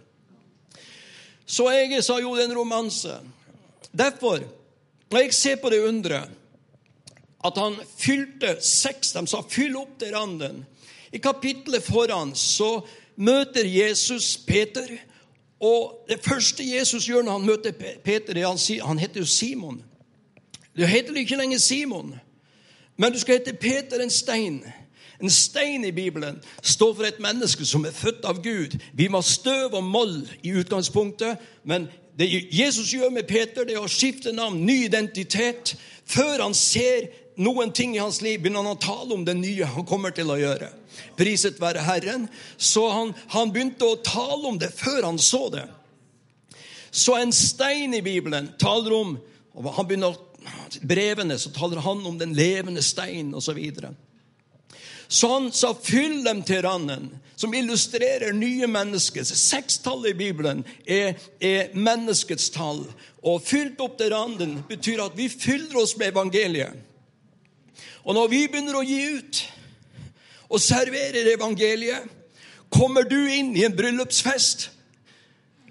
Så 1.49 1.65
jeg 1.73 1.99
sa 2.05 2.19
jo 2.21 2.35
det 2.37 2.45
er 2.45 2.51
en 2.51 2.59
romanse. 2.59 3.17
Derfor, 3.91 4.45
når 5.11 5.25
jeg 5.25 5.35
ser 5.35 5.59
på 5.59 5.71
det 5.73 5.81
underet 5.83 6.35
at 7.39 7.55
han 7.57 7.77
fylte 7.97 8.57
seks 8.61 9.13
De 9.15 9.21
sa 9.27 9.41
'fyll 9.41 9.77
opp 9.79 9.99
til 9.99 10.13
randen'. 10.13 10.63
I 11.11 11.17
kapittelet 11.17 11.83
foran 11.83 12.35
så 12.35 12.85
møter 13.15 13.65
Jesus 13.65 14.37
Peter. 14.37 14.87
Og 15.59 16.05
det 16.07 16.19
første 16.23 16.63
Jesus 16.63 17.07
gjør 17.07 17.23
når 17.23 17.31
han 17.31 17.45
møter 17.45 17.71
Peter, 18.03 18.37
er 18.37 18.47
han, 18.47 18.87
han 18.87 18.99
heter 18.99 19.19
jo 19.19 19.25
Simon. 19.25 19.83
Du 20.79 20.85
heter 20.85 21.15
ikke 21.19 21.35
lenger 21.35 21.57
Simon, 21.59 22.13
men 22.97 23.11
du 23.11 23.19
skal 23.19 23.39
hete 23.39 23.53
Peter 23.53 23.99
en 23.99 24.09
stein. 24.09 24.61
En 25.19 25.29
stein 25.29 25.83
i 25.83 25.91
Bibelen 25.91 26.37
står 26.63 26.93
for 26.95 27.03
et 27.03 27.19
menneske 27.19 27.65
som 27.67 27.83
er 27.85 27.91
født 27.91 28.23
av 28.25 28.39
Gud. 28.43 28.77
Vi 28.95 29.09
var 29.11 29.25
støv 29.27 29.75
og 29.75 29.83
moll 29.83 30.21
i 30.43 30.53
utgangspunktet, 30.55 31.41
men 31.63 31.89
det 32.19 32.29
Jesus 32.55 32.93
gjør 32.93 33.11
med 33.11 33.27
Peter, 33.27 33.67
det 33.67 33.75
er 33.75 33.83
å 33.83 33.91
skifte 33.91 34.31
navn, 34.35 34.61
ny 34.65 34.85
identitet. 34.85 35.75
Før 36.07 36.45
han 36.45 36.55
ser 36.55 37.09
noen 37.35 37.73
ting 37.75 37.97
i 37.97 38.03
hans 38.03 38.21
liv, 38.23 38.39
begynner 38.39 38.63
han 38.63 38.77
å 38.77 38.79
tale 38.79 39.15
om 39.15 39.25
det 39.27 39.35
nye 39.35 39.67
han 39.67 39.87
kommer 39.87 40.15
til 40.15 40.31
å 40.31 40.39
gjøre. 40.39 40.71
Priset 41.19 41.59
være 41.59 41.83
Herren. 41.83 42.29
Så 42.55 42.85
han, 42.91 43.11
han 43.35 43.51
begynte 43.51 43.87
å 43.87 43.99
tale 44.03 44.47
om 44.47 44.59
det 44.59 44.71
før 44.75 45.09
han 45.09 45.19
så 45.19 45.47
det. 45.51 45.67
Så 46.91 47.19
en 47.19 47.35
stein 47.35 47.93
i 47.95 48.03
Bibelen 48.03 48.53
taler 48.59 48.95
om 48.95 49.17
og 49.59 49.73
han 49.75 49.87
begynner 49.87 50.15
brevene 50.81 51.37
så 51.39 51.51
taler 51.53 51.81
han 51.83 52.05
om 52.05 52.17
den 52.19 52.33
levende 52.37 52.83
stein 52.85 53.33
osv. 53.33 53.49
Så, 53.49 53.53
videre. 53.53 53.93
så 55.07 55.49
sa 55.51 55.73
'fyll 55.73 56.23
dem 56.25 56.43
til 56.43 56.61
randen', 56.61 57.09
som 57.35 57.53
illustrerer 57.53 58.33
nye 58.33 58.67
mennesker. 58.67 59.23
Sekstallet 59.23 60.09
i 60.09 60.17
Bibelen 60.17 60.65
er, 60.87 61.13
er 61.41 61.73
menneskets 61.73 62.49
tall. 62.49 62.85
Og 63.23 63.41
fylt 63.41 63.79
opp 63.81 63.97
til 63.97 64.13
randen 64.13 64.63
betyr 64.69 65.03
at 65.03 65.17
vi 65.17 65.29
fyller 65.29 65.77
oss 65.81 65.97
med 65.97 66.07
evangeliet. 66.07 66.73
Og 68.03 68.13
når 68.13 68.27
vi 68.27 68.47
begynner 68.47 68.75
å 68.75 68.83
gi 68.83 68.99
ut 69.17 69.41
og 70.49 70.61
serverer 70.61 71.33
evangeliet, 71.33 72.09
kommer 72.69 73.03
du 73.03 73.17
inn 73.27 73.55
i 73.57 73.65
en 73.65 73.75
bryllupsfest 73.75 74.69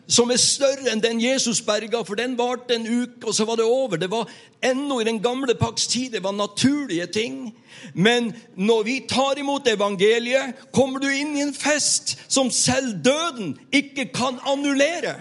som 0.08 0.30
er 0.32 0.40
større 0.40 0.88
enn 0.88 1.02
den 1.04 1.20
Jesus 1.20 1.60
berga, 1.64 2.00
for 2.06 2.16
den 2.16 2.36
varte 2.38 2.78
en 2.78 2.86
uke, 2.88 3.26
og 3.28 3.34
så 3.36 3.44
var 3.44 3.58
det 3.60 3.66
over. 3.68 4.00
Det 4.00 4.08
var 4.10 4.30
ennå 4.64 5.00
i 5.00 5.06
den 5.08 5.20
gamle 5.22 5.54
pakks 5.54 5.86
tid 5.92 6.16
det 6.16 6.22
var 6.24 6.32
naturlige 6.32 7.06
ting. 7.12 7.40
Men 7.94 8.32
når 8.56 8.82
vi 8.86 9.00
tar 9.08 9.38
imot 9.38 9.68
evangeliet, 9.68 10.56
kommer 10.72 11.04
du 11.04 11.10
inn 11.12 11.36
i 11.36 11.44
en 11.44 11.54
fest 11.54 12.16
som 12.28 12.50
selv 12.50 12.96
døden 13.04 13.58
ikke 13.68 14.08
kan 14.14 14.40
annullere. 14.48 15.18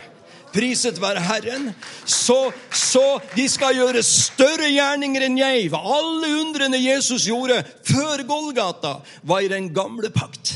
Priset 0.55 1.01
være 1.01 1.21
Herren. 1.21 1.71
Så, 2.05 2.51
så, 2.71 3.19
de 3.35 3.49
skal 3.51 3.75
gjøre 3.75 4.03
større 4.07 4.69
gjerninger 4.71 5.27
enn 5.27 5.35
jeg. 5.37 5.67
Alle 5.75 6.31
undrene 6.39 6.79
Jesus 6.79 7.27
gjorde 7.27 7.59
før 7.85 8.23
Golgata, 8.29 9.01
var 9.27 9.43
i 9.43 9.51
den 9.51 9.73
gamle 9.75 10.09
pakt. 10.15 10.55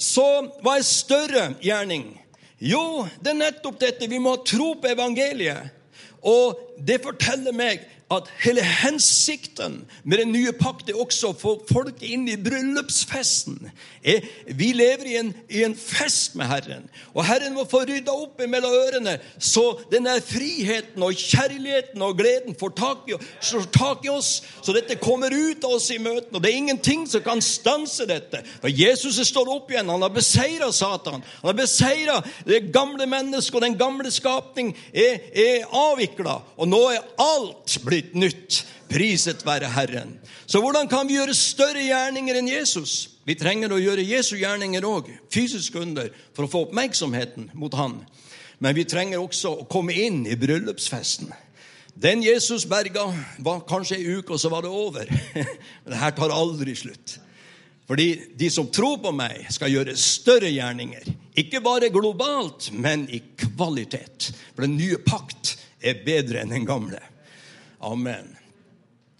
Så 0.00 0.26
hva 0.64 0.80
er 0.80 0.84
større 0.88 1.52
gjerning? 1.62 2.19
Jo, 2.60 3.06
det 3.20 3.32
er 3.32 3.38
nettopp 3.38 3.78
dette. 3.80 4.08
Vi 4.10 4.20
må 4.20 4.36
tro 4.44 4.74
på 4.80 4.90
evangeliet. 4.92 5.72
Og 6.28 6.58
det 6.84 7.00
forteller 7.00 7.56
meg 7.56 7.86
at 8.10 8.30
hele 8.42 8.62
hensikten 8.64 9.84
med 10.02 10.18
den 10.18 10.32
nye 10.34 10.52
pakt 10.56 10.90
er 10.90 10.98
også 10.98 11.30
å 11.30 11.36
få 11.38 11.52
folk 11.68 12.02
inn 12.02 12.26
i 12.30 12.34
bryllupsfesten. 12.40 13.70
Vi 14.58 14.70
lever 14.74 15.06
i 15.06 15.16
en, 15.20 15.30
i 15.46 15.62
en, 15.62 15.76
fest 15.78 16.34
med 16.38 16.50
Herren, 16.50 16.88
og 17.14 17.22
Herren 17.28 17.54
må 17.54 17.66
få 17.70 17.84
rydda 17.86 18.10
opp 18.10 18.42
mellom 18.50 18.74
ørene, 18.74 19.16
så 19.38 19.64
denne 19.92 20.16
friheten 20.24 21.04
og 21.06 21.14
kjærligheten 21.14 22.02
og 22.02 22.18
gleden 22.18 22.58
får 22.58 22.74
tak 22.80 23.10
i, 23.12 23.18
tak 23.76 24.04
i 24.06 24.12
oss, 24.12 24.32
så 24.58 24.74
dette 24.74 24.98
kommer 25.00 25.30
ut 25.30 25.64
av 25.66 25.76
oss 25.76 25.90
i 25.94 26.00
møtene. 26.02 26.34
Og 26.34 26.42
det 26.42 26.50
er 26.50 26.58
ingenting 26.58 27.06
som 27.10 27.22
kan 27.24 27.42
stanse 27.44 28.08
dette. 28.10 28.42
For 28.60 28.72
Jesus 28.72 29.20
stått 29.28 29.50
opp 29.50 29.70
igjen. 29.70 29.90
Han 29.92 30.02
har 30.02 30.12
beseira 30.14 30.70
Satan. 30.74 31.22
Han 31.42 31.50
har 31.52 31.58
beseira 31.58 32.18
det 32.48 32.62
gamle 32.74 33.06
mennesket, 33.10 33.56
og 33.56 33.64
den 33.64 33.78
gamle 33.78 34.10
skapning 34.12 34.72
er, 34.90 35.20
er 35.30 35.68
avvikla. 35.68 36.40
Og 36.58 36.70
nå 36.70 36.82
er 36.90 37.06
alt 37.20 37.78
blitt 37.84 37.99
blitt 38.00 38.14
nytt. 38.14 38.64
Priset 38.90 39.44
være 39.46 39.70
Herren. 39.70 40.16
Så 40.46 40.60
hvordan 40.60 40.88
kan 40.90 41.06
vi 41.06 41.14
gjøre 41.14 41.34
større 41.36 41.82
gjerninger 41.84 42.40
enn 42.40 42.48
Jesus? 42.50 43.10
Vi 43.24 43.36
trenger 43.38 43.70
å 43.70 43.78
gjøre 43.78 44.02
Jesu 44.02 44.34
gjerninger 44.40 44.84
òg, 44.86 45.12
fysisk 45.30 45.76
under, 45.78 46.10
for 46.34 46.46
å 46.46 46.50
få 46.50 46.64
oppmerksomheten 46.66 47.52
mot 47.54 47.74
Han. 47.78 48.00
Men 48.58 48.74
vi 48.74 48.84
trenger 48.84 49.20
også 49.20 49.52
å 49.60 49.68
komme 49.70 49.94
inn 49.94 50.24
i 50.26 50.36
bryllupsfesten. 50.36 51.30
Den 52.00 52.24
Jesus 52.24 52.66
berga, 52.66 53.06
var 53.38 53.62
kanskje 53.68 54.00
ei 54.00 54.16
uke, 54.18 54.34
og 54.34 54.40
så 54.40 54.50
var 54.50 54.64
det 54.64 54.72
over. 54.72 55.06
Men 55.84 55.92
det 55.92 56.00
her 56.00 56.16
tar 56.16 56.34
aldri 56.34 56.74
slutt. 56.74 57.18
Fordi 57.90 58.08
de 58.38 58.50
som 58.50 58.68
tror 58.70 59.00
på 59.02 59.10
meg, 59.14 59.48
skal 59.50 59.72
gjøre 59.72 59.96
større 59.98 60.50
gjerninger. 60.50 61.08
Ikke 61.42 61.62
bare 61.62 61.88
globalt, 61.90 62.68
men 62.70 63.08
i 63.10 63.18
kvalitet. 63.34 64.28
For 64.54 64.62
den 64.62 64.76
nye 64.78 65.00
pakt 65.02 65.56
er 65.82 65.98
bedre 66.06 66.44
enn 66.44 66.54
den 66.54 66.68
gamle. 66.68 67.00
Amen. 67.80 68.36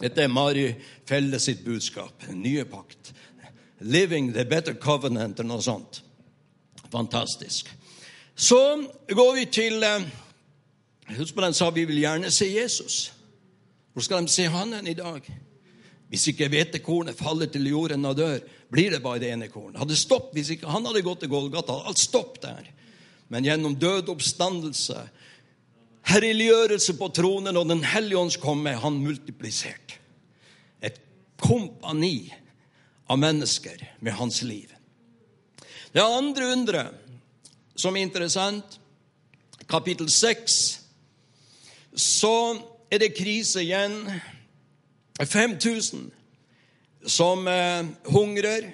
Dette 0.01 0.23
er 0.23 0.31
Mari 0.31 0.67
Felle 1.05 1.39
sitt 1.39 1.65
budskap. 1.65 2.27
Nye 2.33 2.65
pakt. 2.65 3.13
'Living 3.81 4.33
the 4.33 4.45
better 4.45 4.73
covenant' 4.73 5.39
eller 5.39 5.55
noe 5.55 5.61
sånt. 5.61 6.03
Fantastisk. 6.91 7.69
Så 8.35 8.87
går 9.09 9.35
vi 9.35 9.45
til 9.45 9.83
eh, 9.83 10.05
Husk 11.17 11.35
på 11.35 11.41
den 11.41 11.53
sa 11.53 11.69
vi 11.69 11.85
vil 11.85 11.99
gjerne 11.99 12.31
se 12.31 12.45
Jesus. 12.47 13.13
Hvor 13.93 14.03
skal 14.05 14.23
de 14.23 14.31
se 14.31 14.45
han 14.47 14.73
hen 14.73 14.87
i 14.87 14.95
dag? 14.95 15.25
Hvis 16.11 16.27
ikke 16.27 16.47
hvetekornet 16.51 17.17
faller 17.19 17.49
til 17.51 17.67
jorden 17.67 18.05
og 18.05 18.17
dør, 18.17 18.39
blir 18.71 18.91
det 18.91 19.01
bare 19.03 19.19
det 19.19 19.31
ene 19.33 19.49
kornet. 19.51 19.79
Hadde 19.79 19.95
stopp, 19.95 20.33
Hvis 20.33 20.49
ikke 20.55 20.69
han 20.71 20.85
hadde 20.85 21.03
gått 21.03 21.19
til 21.19 21.29
Golgata, 21.29 21.73
hadde 21.73 21.91
alt 21.91 21.99
stopp 21.99 22.41
der. 22.43 22.69
Men 23.29 23.43
gjennom 23.43 23.75
død 23.75 24.09
oppstandelse, 24.11 25.01
herliggjørelse 26.09 26.95
på 26.99 27.09
tronen 27.15 27.57
og 27.57 27.67
Den 27.69 27.83
hellige 27.83 28.19
ånds 28.19 28.37
komme, 28.41 28.73
han 28.75 28.99
multiplisert. 29.03 29.97
Et 30.81 30.97
kompani 31.41 32.31
av 33.09 33.19
mennesker 33.19 33.81
med 33.99 34.17
hans 34.17 34.41
liv. 34.41 34.71
Det 35.91 36.03
andre 36.03 36.51
underet 36.53 36.97
som 37.75 37.95
er 37.95 38.05
interessant, 38.05 38.77
kapittel 39.67 40.09
6, 40.11 40.57
så 41.95 42.35
er 42.91 43.01
det 43.01 43.15
krise 43.17 43.63
igjen. 43.63 43.97
5000 45.21 46.09
som 47.07 47.47
eh, 47.47 47.85
hungrer. 48.09 48.71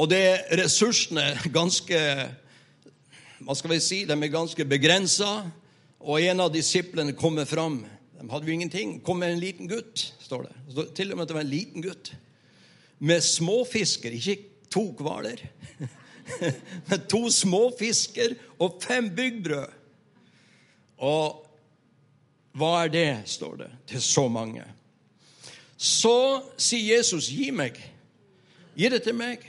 Og 0.00 0.08
det 0.10 0.20
er 0.26 0.62
ressursene 0.62 1.34
ganske 1.52 1.98
hva 3.40 3.56
skal 3.56 3.72
vi 3.72 3.80
si, 3.80 4.04
De 4.04 4.16
er 4.16 4.32
ganske 4.32 4.64
begrensa. 4.68 5.50
Og 6.00 6.20
en 6.22 6.40
av 6.40 6.52
disiplene 6.52 7.12
kommer 7.16 7.48
fram. 7.48 7.82
De 8.16 8.28
hadde 8.28 8.48
jo 8.48 8.56
ingenting. 8.56 8.98
Kom 9.04 9.20
med 9.20 9.34
en 9.34 9.42
liten 9.42 9.68
gutt, 9.68 10.10
står 10.20 10.48
det. 10.48 10.86
Til 10.96 11.12
og 11.12 11.18
med 11.18 11.24
at 11.24 11.32
det 11.32 11.36
var 11.36 11.44
en 11.44 11.52
liten 11.52 11.84
gutt. 11.84 12.12
Med 13.00 13.24
småfisker, 13.24 14.12
ikke 14.16 14.68
to 14.72 14.90
hvaler. 14.96 15.40
med 16.90 17.06
to 17.08 17.28
småfisker 17.32 18.36
og 18.60 18.80
fem 18.84 19.08
byggbrød. 19.16 19.78
Og 21.00 21.46
hva 22.60 22.74
er 22.84 22.92
det, 22.92 23.08
står 23.30 23.56
det, 23.62 23.70
til 23.88 24.02
så 24.04 24.26
mange? 24.28 24.64
Så 25.80 26.42
sier 26.60 26.96
Jesus, 26.96 27.30
'Gi 27.32 27.50
meg. 27.50 27.78
Gi 28.76 28.88
det 28.88 29.02
til 29.02 29.14
meg.' 29.16 29.46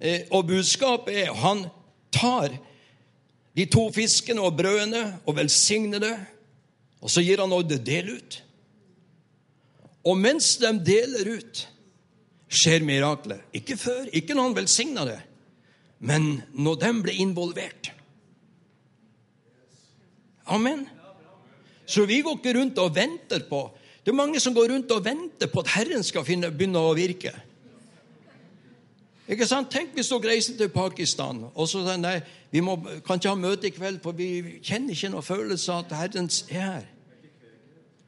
Eh, 0.00 0.22
og 0.32 0.46
budskapet 0.48 1.26
er 1.26 1.34
han 1.34 1.66
tar 2.12 2.54
de 3.60 3.66
to 3.68 3.90
fiskene 3.92 4.40
og 4.40 4.56
brødene 4.56 5.02
og 5.28 5.36
velsigner 5.36 6.00
det, 6.00 6.14
og 7.00 7.12
så 7.12 7.20
gir 7.24 7.42
han 7.42 7.52
ordre 7.52 7.76
del 7.84 8.14
ut. 8.16 8.38
Og 10.08 10.16
mens 10.16 10.54
de 10.62 10.70
deler 10.84 11.28
ut, 11.36 11.66
skjer 12.50 12.82
miraklet. 12.86 13.42
Ikke 13.54 13.76
før, 13.78 14.08
ikke 14.16 14.34
når 14.34 14.48
han 14.48 14.56
velsigna 14.56 15.04
det, 15.06 15.18
men 16.00 16.30
når 16.56 16.80
de 16.80 16.92
ble 17.04 17.16
involvert. 17.20 17.90
Amen. 20.50 20.86
Så 21.84 22.06
vi 22.08 22.22
går 22.24 22.38
ikke 22.38 22.56
rundt 22.56 22.80
og 22.80 22.94
venter 22.94 23.44
på 23.50 23.68
Det 24.00 24.14
er 24.14 24.16
mange 24.16 24.40
som 24.40 24.54
går 24.56 24.70
rundt 24.72 24.90
og 24.94 25.04
venter 25.04 25.50
på 25.52 25.60
at 25.60 25.74
Herren 25.74 26.02
skal 26.02 26.24
finne, 26.24 26.48
begynne 26.48 26.80
å 26.80 26.94
virke. 26.96 27.34
Ikke 29.30 29.46
sant? 29.46 29.70
Tenk 29.70 29.94
hvis 29.94 30.08
dere 30.10 30.32
reiser 30.32 30.56
til 30.58 30.72
Pakistan 30.74 31.44
og 31.54 31.68
så 31.68 31.84
sier 31.84 32.00
nei, 32.00 32.16
vi 32.50 32.62
må, 32.66 32.74
kan 33.06 33.20
ikke 33.20 33.30
ha 33.30 33.38
møte 33.38 33.68
i 33.68 33.74
kveld, 33.74 34.00
for 34.02 34.16
vi 34.16 34.58
kjenner 34.58 34.96
ikke 34.96 35.12
noen 35.12 35.26
følelse 35.26 35.72
av 35.72 35.84
at 35.84 35.98
Herren 36.00 36.30
er 36.50 36.56
her. 36.56 36.88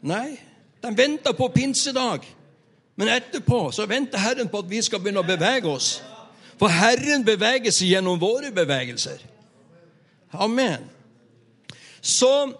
Nei, 0.03 0.39
de 0.83 0.91
venter 0.99 1.37
på 1.39 1.49
pinsedag. 1.55 2.27
Men 2.99 3.09
etterpå 3.09 3.71
så 3.73 3.87
venter 3.89 4.21
Herren 4.21 4.51
på 4.51 4.65
at 4.65 4.71
vi 4.71 4.83
skal 4.83 5.01
begynne 5.01 5.23
å 5.23 5.27
bevege 5.27 5.71
oss. 5.71 5.95
For 6.61 6.71
Herren 6.71 7.25
beveger 7.25 7.73
seg 7.75 7.95
gjennom 7.95 8.21
våre 8.21 8.51
bevegelser. 8.55 9.23
Amen. 10.33 10.85
Så 12.03 12.53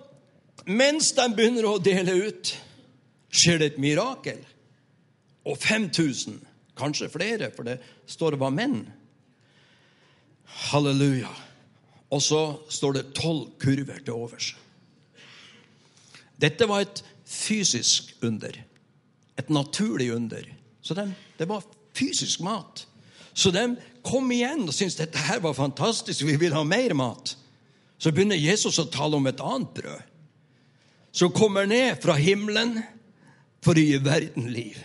mens 0.67 1.11
de 1.17 1.27
begynner 1.35 1.67
å 1.67 1.81
dele 1.83 2.15
ut, 2.29 2.55
skjer 3.33 3.61
det 3.61 3.73
et 3.73 3.83
mirakel. 3.83 4.41
Og 5.49 5.59
5000, 5.59 6.39
kanskje 6.79 7.11
flere, 7.11 7.51
for 7.55 7.67
det 7.67 7.81
står 8.13 8.35
det 8.35 8.43
var 8.43 8.55
menn. 8.55 8.85
Halleluja. 10.71 11.31
Og 12.13 12.21
så 12.21 12.43
står 12.69 12.99
det 12.99 13.09
tolv 13.17 13.55
kurver 13.63 14.03
til 14.05 14.15
overs. 14.15 14.53
Dette 16.43 16.69
var 16.69 16.85
et 16.85 17.03
fysisk 17.25 18.13
under. 18.23 18.57
Et 19.41 19.51
naturlig 19.51 20.11
under. 20.13 20.45
Så 20.83 20.95
de, 20.99 21.07
det 21.39 21.49
var 21.49 21.65
fysisk 21.97 22.43
mat. 22.45 22.85
Så 23.33 23.51
de 23.55 23.65
kom 24.05 24.29
igjen 24.35 24.67
og 24.67 24.75
syntes 24.77 24.99
dette 24.99 25.21
her 25.31 25.41
var 25.41 25.57
fantastisk, 25.57 26.27
vi 26.27 26.37
vil 26.37 26.57
ha 26.57 26.65
mer 26.69 26.93
mat. 26.99 27.37
Så 27.97 28.13
begynner 28.13 28.37
Jesus 28.37 28.81
å 28.83 28.91
tale 28.91 29.17
om 29.17 29.29
et 29.31 29.41
annet 29.41 29.73
brød 29.77 30.09
som 31.13 31.33
kommer 31.33 31.69
ned 31.69 32.01
fra 32.03 32.17
himmelen 32.17 32.79
for 33.63 33.77
å 33.77 33.85
gi 33.85 33.99
verden 34.03 34.49
liv. 34.53 34.79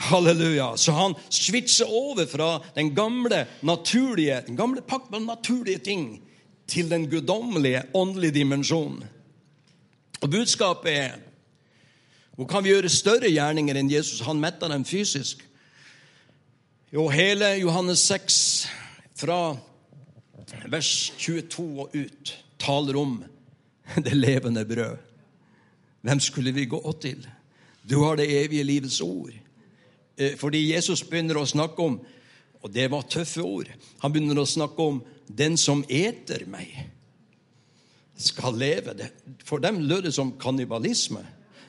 Halleluja. 0.00 0.76
Så 0.76 0.92
han 0.96 1.14
switcher 1.28 1.86
over 1.86 2.26
fra 2.26 2.50
den 2.74 2.94
gamle, 2.96 3.46
naturlige 3.62 4.42
den 4.46 4.56
gamle 4.56 4.80
pakt 4.80 5.10
med 5.10 5.26
naturlige 5.26 5.78
ting 5.78 6.22
til 6.68 6.90
den 6.90 7.08
guddommelige, 7.10 7.82
åndelige 7.94 8.38
dimensjonen. 8.40 9.04
Og 10.20 10.30
Budskapet 10.30 10.92
er 10.92 11.18
hvor 12.40 12.46
kan 12.48 12.64
vi 12.64 12.70
gjøre 12.72 12.88
større 12.88 13.28
gjerninger 13.28 13.76
enn 13.76 13.90
Jesus? 13.92 14.22
Han 14.24 14.38
metta 14.40 14.68
dem 14.70 14.84
fysisk. 14.88 15.42
Jo, 16.88 17.02
hele 17.12 17.50
Johannes 17.60 18.00
6, 18.08 18.36
fra 19.20 19.56
vers 20.72 21.12
22 21.20 21.66
og 21.84 21.92
ut, 21.92 22.32
taler 22.58 22.96
om 22.96 23.18
det 24.06 24.16
levende 24.16 24.64
brød. 24.64 24.96
Hvem 26.00 26.20
skulle 26.24 26.54
vi 26.56 26.64
gå 26.64 26.80
til? 27.02 27.28
Du 27.84 28.00
har 28.06 28.16
det 28.16 28.30
evige 28.44 28.64
livets 28.64 29.00
ord. 29.04 29.36
Eh, 30.20 30.36
fordi 30.36 30.66
Jesus 30.74 31.00
begynner 31.06 31.40
å 31.40 31.48
snakke 31.48 31.82
om 31.82 32.00
Og 32.60 32.68
det 32.68 32.90
var 32.92 33.06
tøffe 33.08 33.40
ord. 33.40 33.68
Han 34.02 34.12
begynner 34.12 34.36
å 34.36 34.44
snakke 34.44 34.82
om 34.84 35.02
'den 35.26 35.56
som 35.56 35.82
eter 35.88 36.44
meg, 36.46 36.90
skal 38.18 38.52
leve'. 38.52 39.08
For 39.44 39.56
dem 39.58 39.78
lød 39.78 40.02
det 40.02 40.12
som 40.14 40.32
kannibalisme. 40.32 41.24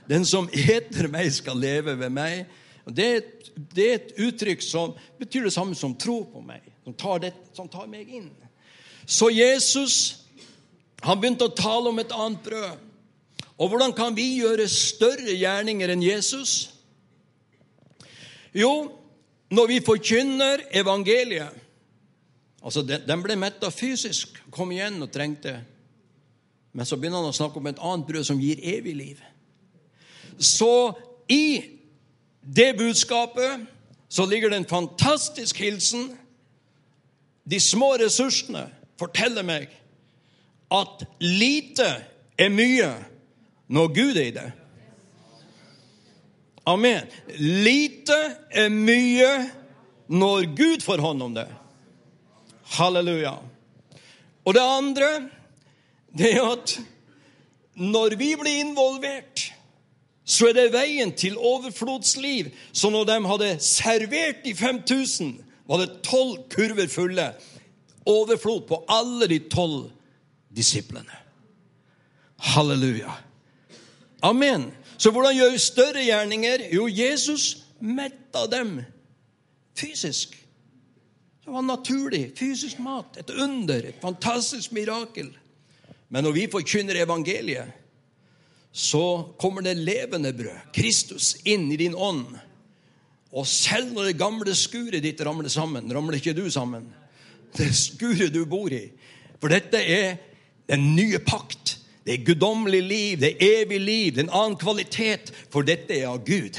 'Den 0.10 0.26
som 0.26 0.50
eter 0.52 1.08
meg, 1.08 1.32
skal 1.32 1.56
leve 1.56 1.96
ved 1.96 2.10
meg'. 2.10 2.46
Det 2.90 3.06
er, 3.06 3.16
et, 3.16 3.52
det 3.76 3.90
er 3.90 3.94
et 3.94 4.12
uttrykk 4.18 4.62
som 4.62 4.94
betyr 5.18 5.44
det 5.44 5.54
samme 5.54 5.76
som 5.76 5.96
'tro 5.96 6.24
på 6.24 6.42
meg', 6.42 6.68
som 6.84 6.94
tar, 6.94 7.18
det, 7.20 7.34
som 7.54 7.70
tar 7.70 7.88
meg 7.88 8.10
inn. 8.10 8.32
Så 9.06 9.30
Jesus 9.30 10.18
han 11.02 11.22
begynte 11.22 11.46
å 11.46 11.56
tale 11.56 11.90
om 11.90 12.00
et 12.00 12.12
annet 12.12 12.44
brød. 12.44 12.78
Og 13.58 13.70
hvordan 13.70 13.94
kan 13.94 14.16
vi 14.16 14.42
gjøre 14.42 14.68
større 14.68 15.34
gjerninger 15.38 15.90
enn 15.90 16.04
Jesus? 16.04 16.71
Jo, 18.54 18.92
når 19.52 19.68
vi 19.68 19.84
forkynner 19.86 20.68
evangeliet 20.72 21.60
Altså, 22.62 22.82
Den 22.86 23.24
ble 23.24 23.36
metta 23.36 23.72
fysisk, 23.74 24.36
kom 24.54 24.72
igjen 24.72 25.02
og 25.02 25.10
trengte 25.12 25.56
Men 26.74 26.86
så 26.86 26.96
begynner 26.96 27.24
han 27.24 27.32
å 27.32 27.36
snakke 27.36 27.58
om 27.58 27.68
et 27.68 27.82
annet 27.82 28.08
brød 28.08 28.24
som 28.24 28.40
gir 28.40 28.62
evig 28.64 28.94
liv. 28.96 29.24
Så 30.40 30.94
i 31.28 31.62
det 32.42 32.78
budskapet 32.78 33.66
så 34.08 34.26
ligger 34.26 34.50
det 34.50 34.62
en 34.62 34.70
fantastisk 34.70 35.60
hilsen. 35.60 36.14
De 37.44 37.60
små 37.60 37.90
ressursene 38.00 38.70
forteller 39.00 39.44
meg 39.44 39.68
at 40.72 41.04
lite 41.20 41.90
er 42.40 42.56
mye 42.56 42.90
når 43.68 43.94
Gud 44.00 44.16
er 44.16 44.30
i 44.30 44.36
det. 44.36 44.48
Amen. 46.68 47.08
Lite 47.38 48.18
er 48.54 48.70
mye 48.70 49.32
når 50.12 50.52
Gud 50.56 50.84
får 50.86 51.02
hånd 51.02 51.24
om 51.24 51.34
det. 51.36 51.48
Halleluja. 52.78 53.38
Og 54.46 54.56
det 54.56 54.64
andre, 54.64 55.10
det 56.18 56.34
er 56.36 56.46
at 56.54 56.76
når 57.82 58.18
vi 58.20 58.34
blir 58.38 58.62
involvert, 58.66 59.48
så 60.26 60.50
er 60.50 60.58
det 60.58 60.74
veien 60.74 61.14
til 61.18 61.38
overflodsliv. 61.38 62.52
Så 62.72 62.92
når 62.94 63.08
de 63.10 63.18
hadde 63.26 63.56
servert 63.64 64.44
de 64.46 64.54
5000, 64.56 65.34
var 65.68 65.82
det 65.82 66.02
tolv 66.06 66.44
kurver 66.52 66.88
fulle. 66.92 67.32
Overflod 68.06 68.68
på 68.70 68.84
alle 68.90 69.28
de 69.30 69.40
tolv 69.50 69.90
disiplene. 70.56 71.18
Halleluja. 72.54 73.14
Amen. 74.22 74.72
Så 75.02 75.10
hvordan 75.10 75.34
gjør 75.34 75.56
vi 75.56 75.62
større 75.62 76.04
gjerninger? 76.06 76.68
Jo, 76.76 76.86
Jesus 76.86 77.64
metta 77.82 78.46
dem 78.52 78.84
fysisk. 79.78 80.36
Det 81.42 81.50
var 81.50 81.66
naturlig. 81.66 82.28
Fysisk 82.38 82.80
mat. 82.80 83.18
Et 83.18 83.30
under. 83.34 83.88
Et 83.90 84.02
fantastisk 84.02 84.76
mirakel. 84.78 85.32
Men 86.10 86.28
når 86.28 86.36
vi 86.36 86.46
forkynner 86.52 87.02
evangeliet, 87.02 87.72
så 88.72 89.34
kommer 89.40 89.66
det 89.66 89.80
levende 89.80 90.32
brød, 90.34 90.70
Kristus, 90.76 91.34
inn 91.44 91.66
i 91.72 91.80
din 91.82 91.96
ånd. 91.96 92.38
Og 93.32 93.48
selv 93.48 93.92
når 93.96 94.12
det 94.12 94.20
gamle 94.20 94.54
skuret 94.56 95.04
ditt 95.04 95.22
ramler 95.26 95.50
sammen, 95.52 95.92
ramler 95.92 96.20
ikke 96.20 96.36
du 96.38 96.46
sammen. 96.52 96.86
Det 97.58 97.72
skuret 97.76 98.32
du 98.34 98.46
bor 98.46 98.72
i. 98.72 98.86
For 99.42 99.52
dette 99.52 99.82
er 99.82 100.20
den 100.70 100.94
nye 100.96 101.20
pakt 101.26 101.81
Det 102.06 102.14
er 102.14 102.26
guddommelig 102.26 102.82
liv, 102.82 103.18
det 103.22 103.36
er 103.36 103.62
evig 103.62 103.80
liv, 103.80 104.12
det 104.14 104.24
er 104.24 104.28
en 104.28 104.38
annen 104.40 104.58
kvalitet, 104.58 105.30
for 105.54 105.66
dette 105.66 105.94
er 105.94 106.08
av 106.10 106.24
Gud. 106.26 106.58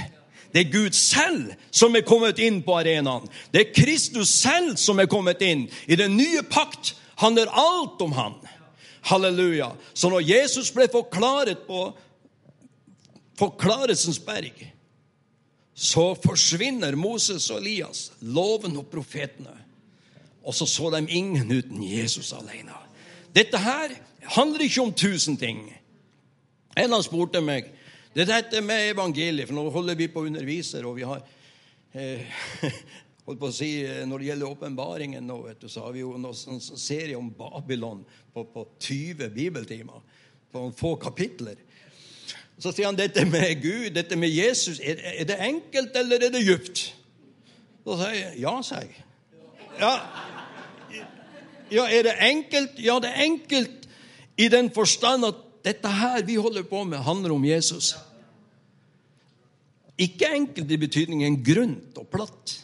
Det 0.53 0.61
er 0.61 0.73
Gud 0.73 0.95
selv 0.95 1.55
som 1.73 1.97
er 1.97 2.05
kommet 2.07 2.39
inn 2.43 2.61
på 2.63 2.77
arenaen. 2.77 3.25
Det 3.51 3.63
er 3.63 3.75
Kristus 3.75 4.31
selv 4.43 4.77
som 4.81 5.01
er 5.01 5.09
kommet 5.11 5.41
inn. 5.43 5.65
I 5.89 5.97
den 5.99 6.15
nye 6.19 6.45
pakt 6.45 6.95
handler 7.23 7.51
alt 7.51 8.03
om 8.05 8.13
han. 8.13 8.37
Halleluja. 9.09 9.73
Så 9.95 10.13
når 10.13 10.29
Jesus 10.29 10.71
ble 10.75 10.87
forklaret 10.93 11.65
på 11.67 11.89
Forklarelsens 13.41 14.21
berg, 14.23 14.61
så 15.75 16.13
forsvinner 16.21 16.95
Moses 17.01 17.49
og 17.51 17.63
Elias, 17.63 18.11
loven 18.21 18.77
og 18.79 18.87
profetene. 18.93 19.55
Og 20.45 20.55
så 20.55 20.69
så 20.69 20.91
de 20.93 21.01
ingen 21.09 21.49
uten 21.51 21.83
Jesus 21.83 22.33
alene. 22.37 22.77
Dette 23.35 23.59
her 23.59 23.95
handler 24.37 24.67
ikke 24.67 24.83
om 24.83 24.93
tusen 24.95 25.37
ting. 25.37 25.65
En 26.77 26.93
han 26.93 27.05
spurte 27.05 27.43
meg 27.45 27.71
det 28.13 28.27
er 28.27 28.29
dette 28.29 28.61
med 28.61 28.91
evangeliet, 28.91 29.49
for 29.49 29.57
nå 29.57 29.71
holder 29.73 29.97
vi 29.97 30.11
på 30.13 30.21
å 30.21 30.27
undervise, 30.29 30.83
og 30.85 30.99
vi 30.99 31.07
har 31.09 31.23
eh, 31.97 32.43
holdt 33.27 33.41
på 33.41 33.49
å 33.49 33.55
si, 33.57 33.71
eh, 33.89 34.03
Når 34.05 34.21
det 34.21 34.27
gjelder 34.27 34.51
åpenbaringen, 34.51 35.25
nå, 35.25 35.39
vet 35.47 35.63
du, 35.63 35.69
så 35.73 35.87
har 35.87 35.95
vi 35.95 36.03
jo 36.03 36.13
en 36.19 36.29
sånn 36.37 36.61
serie 36.61 37.17
om 37.17 37.31
Babylon 37.33 38.03
på, 38.35 38.45
på 38.53 38.67
20 38.85 39.33
bibeltimer. 39.33 40.05
På 40.53 40.67
få 40.77 40.97
kapitler. 41.01 41.57
Så 42.61 42.75
sier 42.75 42.91
han 42.91 42.99
dette 42.99 43.25
med 43.25 43.63
Gud, 43.63 43.95
dette 43.97 44.19
med 44.21 44.29
Jesus, 44.29 44.77
er, 44.85 45.01
er 45.17 45.25
det 45.25 45.41
enkelt 45.41 45.97
eller 45.97 46.27
er 46.27 46.35
det 46.35 46.45
djupt? 46.45 46.83
Da 47.87 47.97
sier 47.97 48.19
jeg 48.19 48.43
ja, 48.45 48.53
sier 48.61 48.85
jeg. 48.85 49.07
Ja. 49.81 49.95
ja, 51.73 51.87
er 51.89 52.05
det 52.11 52.19
enkelt? 52.29 52.77
Ja, 52.85 52.99
det 53.01 53.09
er 53.09 53.25
enkelt 53.25 53.82
i 54.37 54.49
den 54.49 54.71
forstand 54.75 55.27
at 55.29 55.41
dette 55.65 55.89
her 55.89 56.25
vi 56.27 56.39
holder 56.41 56.65
på 56.67 56.85
med, 56.85 56.99
handler 57.05 57.35
om 57.35 57.45
Jesus. 57.45 57.95
Ikke 59.99 60.31
enkelt 60.35 60.71
i 60.71 60.81
betydningen 60.81 61.43
grunt 61.45 61.99
og 62.01 62.09
platt, 62.11 62.55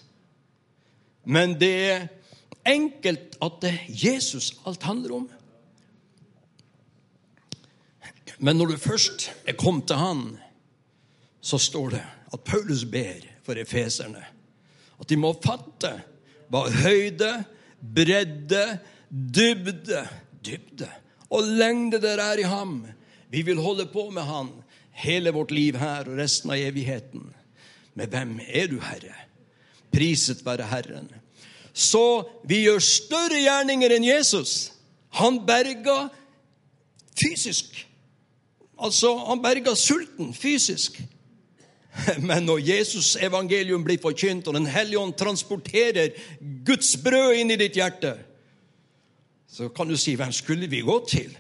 men 1.28 1.54
det 1.60 1.74
er 1.92 2.06
enkelt 2.68 3.36
at 3.44 3.60
det 3.62 3.72
er 3.74 3.90
Jesus 4.08 4.54
alt 4.66 4.82
handler 4.82 5.14
om. 5.20 5.28
Men 8.38 8.56
når 8.56 8.72
du 8.72 8.76
først 8.80 9.30
er 9.46 9.58
kommet 9.58 9.88
til 9.90 9.98
Han, 9.98 10.38
så 11.40 11.58
står 11.58 11.90
det 11.96 12.02
at 12.32 12.44
Paulus 12.44 12.84
ber 12.84 13.26
for 13.42 13.58
efeserne 13.58 14.24
at 14.98 15.08
de 15.08 15.16
må 15.16 15.32
fatte 15.42 15.90
hva 16.50 16.64
høyde, 16.82 17.30
bredde, 17.94 18.64
dybde, 19.10 20.02
dybde 20.44 20.88
og 21.30 21.44
lengde 21.44 22.00
der 22.00 22.20
er 22.22 22.40
i 22.40 22.48
ham. 22.48 22.86
Vi 23.30 23.42
vil 23.42 23.60
holde 23.60 23.86
på 23.86 24.08
med 24.10 24.22
han 24.22 24.52
hele 24.98 25.32
vårt 25.34 25.52
liv 25.54 25.76
her 25.78 26.08
og 26.08 26.18
resten 26.18 26.50
av 26.50 26.60
evigheten. 26.60 27.28
Men 27.94 28.10
hvem 28.10 28.38
er 28.46 28.70
du, 28.70 28.78
Herre? 28.82 29.14
Priset 29.94 30.44
være 30.46 30.68
Herren. 30.70 31.08
Så 31.72 32.24
vi 32.48 32.64
gjør 32.64 32.82
større 32.82 33.38
gjerninger 33.42 33.94
enn 33.94 34.06
Jesus. 34.06 34.72
Han 35.20 35.40
berga 35.46 36.08
fysisk. 37.18 37.84
Altså, 38.78 39.12
han 39.28 39.42
berga 39.42 39.74
sulten 39.78 40.32
fysisk. 40.34 40.98
Men 42.28 42.46
når 42.46 42.62
Jesus' 42.62 43.16
evangelium 43.24 43.84
blir 43.84 43.98
forkynt, 44.02 44.48
og 44.48 44.54
Den 44.54 44.66
hellige 44.66 44.98
ånd 44.98 45.14
transporterer 45.18 46.14
Guds 46.66 46.96
brød 47.02 47.40
inn 47.40 47.50
i 47.50 47.58
ditt 47.58 47.78
hjerte, 47.78 48.14
så 49.52 49.68
kan 49.68 49.88
du 49.88 49.96
si, 49.96 50.14
'Hvem 50.14 50.32
skulle 50.32 50.66
vi 50.66 50.80
gå 50.80 51.06
til?' 51.08 51.36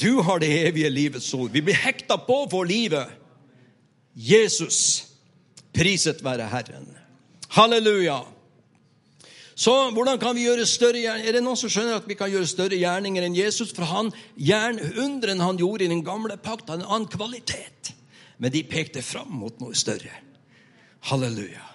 Du 0.00 0.22
har 0.22 0.38
det 0.38 0.68
evige 0.68 0.90
livets 0.90 1.34
ord. 1.34 1.50
Vi 1.50 1.60
blir 1.60 1.74
hekta 1.74 2.16
på 2.16 2.46
for 2.50 2.64
livet. 2.64 3.06
Jesus, 4.14 5.06
priset 5.74 6.24
være 6.24 6.48
Herren. 6.48 6.96
Halleluja. 7.48 8.20
Så 9.60 9.90
hvordan 9.90 10.18
kan 10.18 10.36
vi 10.36 10.46
gjøre 10.46 10.66
større 10.66 11.00
gjerninger? 11.02 11.28
Er 11.28 11.32
det 11.36 11.42
noen 11.44 11.58
som 11.58 11.68
skjønner 11.68 11.98
at 11.98 12.06
vi 12.08 12.16
kan 12.16 12.30
gjøre 12.30 12.48
større 12.48 12.78
gjerninger 12.78 13.26
enn 13.26 13.36
Jesus? 13.36 13.74
For 13.76 13.84
han, 13.84 14.12
undren 15.02 15.42
han 15.42 15.58
gjorde 15.60 15.84
i 15.84 15.90
den 15.90 16.04
gamle 16.04 16.38
pakt, 16.40 16.70
hadde 16.70 16.86
en 16.86 16.88
annen 16.88 17.10
kvalitet. 17.10 17.92
Men 18.38 18.54
de 18.54 18.62
pekte 18.64 19.02
fram 19.02 19.28
mot 19.42 19.58
noe 19.60 19.74
større. 19.76 20.14
Halleluja. 21.10 21.66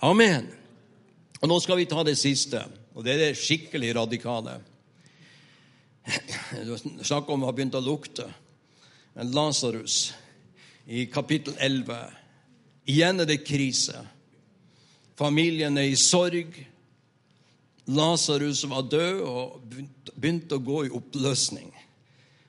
Amen. 0.00 0.48
Og 1.42 1.50
nå 1.50 1.58
skal 1.60 1.76
vi 1.76 1.90
ta 1.90 2.06
det 2.06 2.16
siste, 2.16 2.62
og 2.94 3.04
det 3.04 3.12
er 3.12 3.20
det 3.26 3.42
skikkelig 3.42 3.92
radikale. 3.98 4.56
Snakk 6.04 7.30
om 7.32 7.44
å 7.44 7.48
ha 7.50 7.54
begynt 7.56 7.76
å 7.78 7.82
lukte. 7.84 8.26
Men 9.14 9.32
Lasarus 9.34 10.12
i 10.86 11.06
kapittel 11.08 11.56
11 11.58 12.20
Igjen 12.84 13.22
er 13.22 13.28
det 13.28 13.44
krise. 13.46 13.96
Familien 15.16 15.78
er 15.80 15.88
i 15.88 15.96
sorg. 15.96 16.58
Lasarus 17.88 18.64
var 18.68 18.84
død 18.92 19.22
og 19.24 19.62
begynte 20.12 20.58
å 20.58 20.64
gå 20.64 20.82
i 20.84 20.92
oppløsning. 20.92 21.70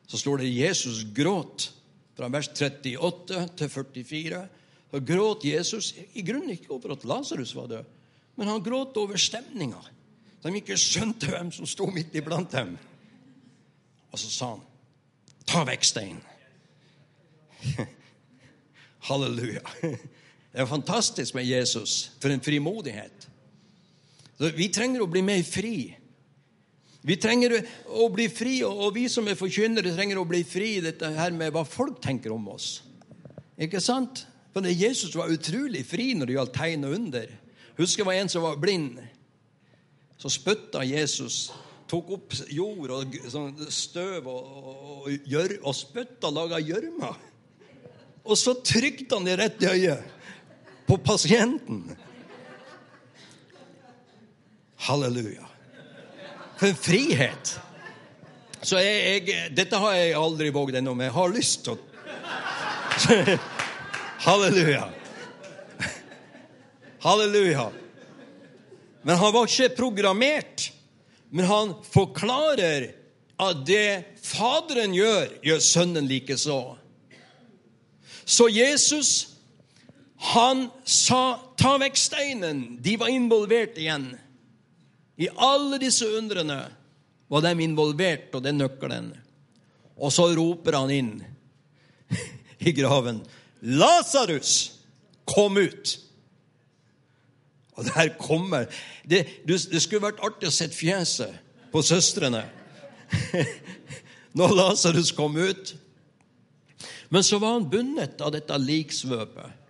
Så 0.07 0.19
står 0.19 0.43
det 0.43 0.51
Jesus 0.51 1.05
gråt 1.15 1.69
fra 2.15 2.27
vers 2.31 2.49
38 2.51 3.45
til 3.59 3.71
44. 3.71 4.41
Så 4.91 5.01
gråt 5.03 5.47
Jesus 5.47 5.93
i 6.13 6.23
grunnen 6.23 6.53
ikke 6.55 6.73
over 6.75 6.95
at 6.95 7.07
Lasarus 7.07 7.55
var 7.55 7.71
død, 7.71 7.87
men 8.35 8.51
han 8.51 8.63
gråt 8.63 8.97
over 8.99 9.19
stemninga. 9.19 9.81
De 10.43 10.53
ikke 10.55 10.77
skjønte 10.79 11.31
hvem 11.31 11.49
som 11.55 11.67
sto 11.67 11.87
midt 11.91 12.15
iblant 12.15 12.51
dem. 12.53 12.75
Og 14.15 14.19
så 14.19 14.30
sa 14.32 14.49
han, 14.54 14.62
'Ta 15.45 15.65
vekk 15.67 15.84
steinen'. 15.84 16.23
Halleluja. 19.10 19.60
Det 19.82 20.62
er 20.63 20.65
fantastisk 20.65 21.36
med 21.36 21.43
Jesus. 21.43 22.12
For 22.21 22.32
en 22.32 22.41
frimodighet. 22.41 23.28
Vi 24.39 24.69
trenger 24.71 25.04
å 25.04 25.10
bli 25.12 25.21
mer 25.21 25.43
fri. 25.43 25.97
Vi 27.04 27.17
trenger 27.19 27.58
å 27.91 28.08
bli 28.10 28.30
fri, 28.32 28.63
og 28.63 28.95
vi 28.95 29.10
som 29.12 29.28
er 29.28 29.36
forkynnere, 29.36 29.91
trenger 29.93 30.17
å 30.17 30.25
bli 30.25 30.43
fri 30.47 30.78
i 30.78 30.86
dette 30.86 31.12
her 31.12 31.36
med 31.36 31.51
hva 31.54 31.65
folk 31.67 31.99
tenker 32.01 32.32
om 32.34 32.47
oss. 32.56 32.80
Ikke 33.60 33.84
sant? 33.84 34.23
For 34.56 34.63
Jesus 34.63 35.12
var 35.15 35.28
utrolig 35.28 35.84
fri 35.86 36.13
når 36.15 36.25
det 36.25 36.39
gjaldt 36.39 36.56
tegn 36.56 36.88
og 36.88 36.95
under. 36.95 37.28
Husker 37.75 38.04
det 38.04 38.08
var 38.08 38.21
en 38.23 38.32
som 38.32 38.47
var 38.47 38.58
blind. 38.63 39.04
Så 40.17 40.32
spytta 40.32 40.88
Jesus 40.88 41.51
tok 41.89 42.11
opp 42.17 42.35
jord 42.49 42.93
og 42.95 43.15
sånn 43.29 43.53
støv 43.69 44.27
og, 44.31 44.51
og, 44.57 45.07
og, 45.07 45.55
og 45.61 45.75
spytta 45.77 46.31
og 46.31 46.37
laga 46.39 46.61
gjørme. 46.63 47.11
Og 48.25 48.39
så 48.39 48.55
trykte 48.65 49.17
han 49.17 49.27
det 49.27 49.37
rett 49.41 49.61
i 49.61 49.69
øyet 49.69 50.13
på 50.85 50.97
pasienten. 51.01 51.83
Halleluja. 54.85 55.45
For 56.57 56.69
en 56.69 56.77
frihet. 56.77 57.55
Så 58.65 58.79
jeg, 58.81 59.25
jeg, 59.29 59.49
Dette 59.53 59.77
har 59.81 59.93
jeg 59.97 60.15
aldri 60.17 60.49
våget 60.53 60.79
ennå, 60.79 60.93
men 60.97 61.09
jeg 61.09 61.15
har 61.17 61.33
lyst 61.33 61.65
til 61.65 61.75
å 61.75 61.81
Halleluja. 64.25 64.85
Halleluja. 67.05 67.67
Men 69.05 69.19
han 69.21 69.33
var 69.35 69.49
ikke 69.49 69.75
programmert 69.77 70.71
men 71.29 71.45
han 71.45 71.73
forklarer 71.89 72.91
at 73.41 73.65
det 73.67 74.17
Faderen 74.25 74.93
gjør, 74.95 75.29
gjør 75.45 75.61
Sønnen 75.61 76.07
likeså. 76.09 76.59
Så 78.25 78.47
Jesus, 78.49 79.09
han 80.33 80.69
sa 80.85 81.39
'ta 81.57 81.77
vekk 81.77 81.97
steinen'. 81.97 82.81
De 82.81 82.97
var 82.97 83.07
involvert 83.13 83.77
igjen. 83.77 84.17
I 85.17 85.29
alle 85.35 85.77
disse 85.77 86.07
undrene 86.17 86.65
var 87.29 87.41
de 87.41 87.53
involvert, 87.63 88.33
og 88.33 88.43
den 88.43 88.57
nøkkelen. 88.57 89.13
Og 89.97 90.11
så 90.11 90.27
roper 90.35 90.73
han 90.73 90.91
inn 90.91 91.13
i 92.67 92.71
graven 92.71 93.21
'Lasarus, 93.61 94.71
kom 95.25 95.57
ut!' 95.57 96.04
Og 97.75 97.88
der 97.89 98.13
kommer 98.19 98.69
det, 99.03 99.25
det 99.47 99.81
skulle 99.81 100.05
vært 100.07 100.23
artig 100.23 100.47
å 100.47 100.55
se 100.55 100.69
fjeset 100.71 101.41
på 101.73 101.81
søstrene 101.83 102.45
når 104.38 104.55
Lasarus 104.55 105.11
kom 105.15 105.35
ut. 105.35 105.75
Men 107.11 107.23
så 107.23 107.39
var 107.39 107.57
han 107.57 107.69
bundet 107.69 108.21
av 108.23 108.33
dette 108.35 108.57
liksvøpet. 108.59 109.61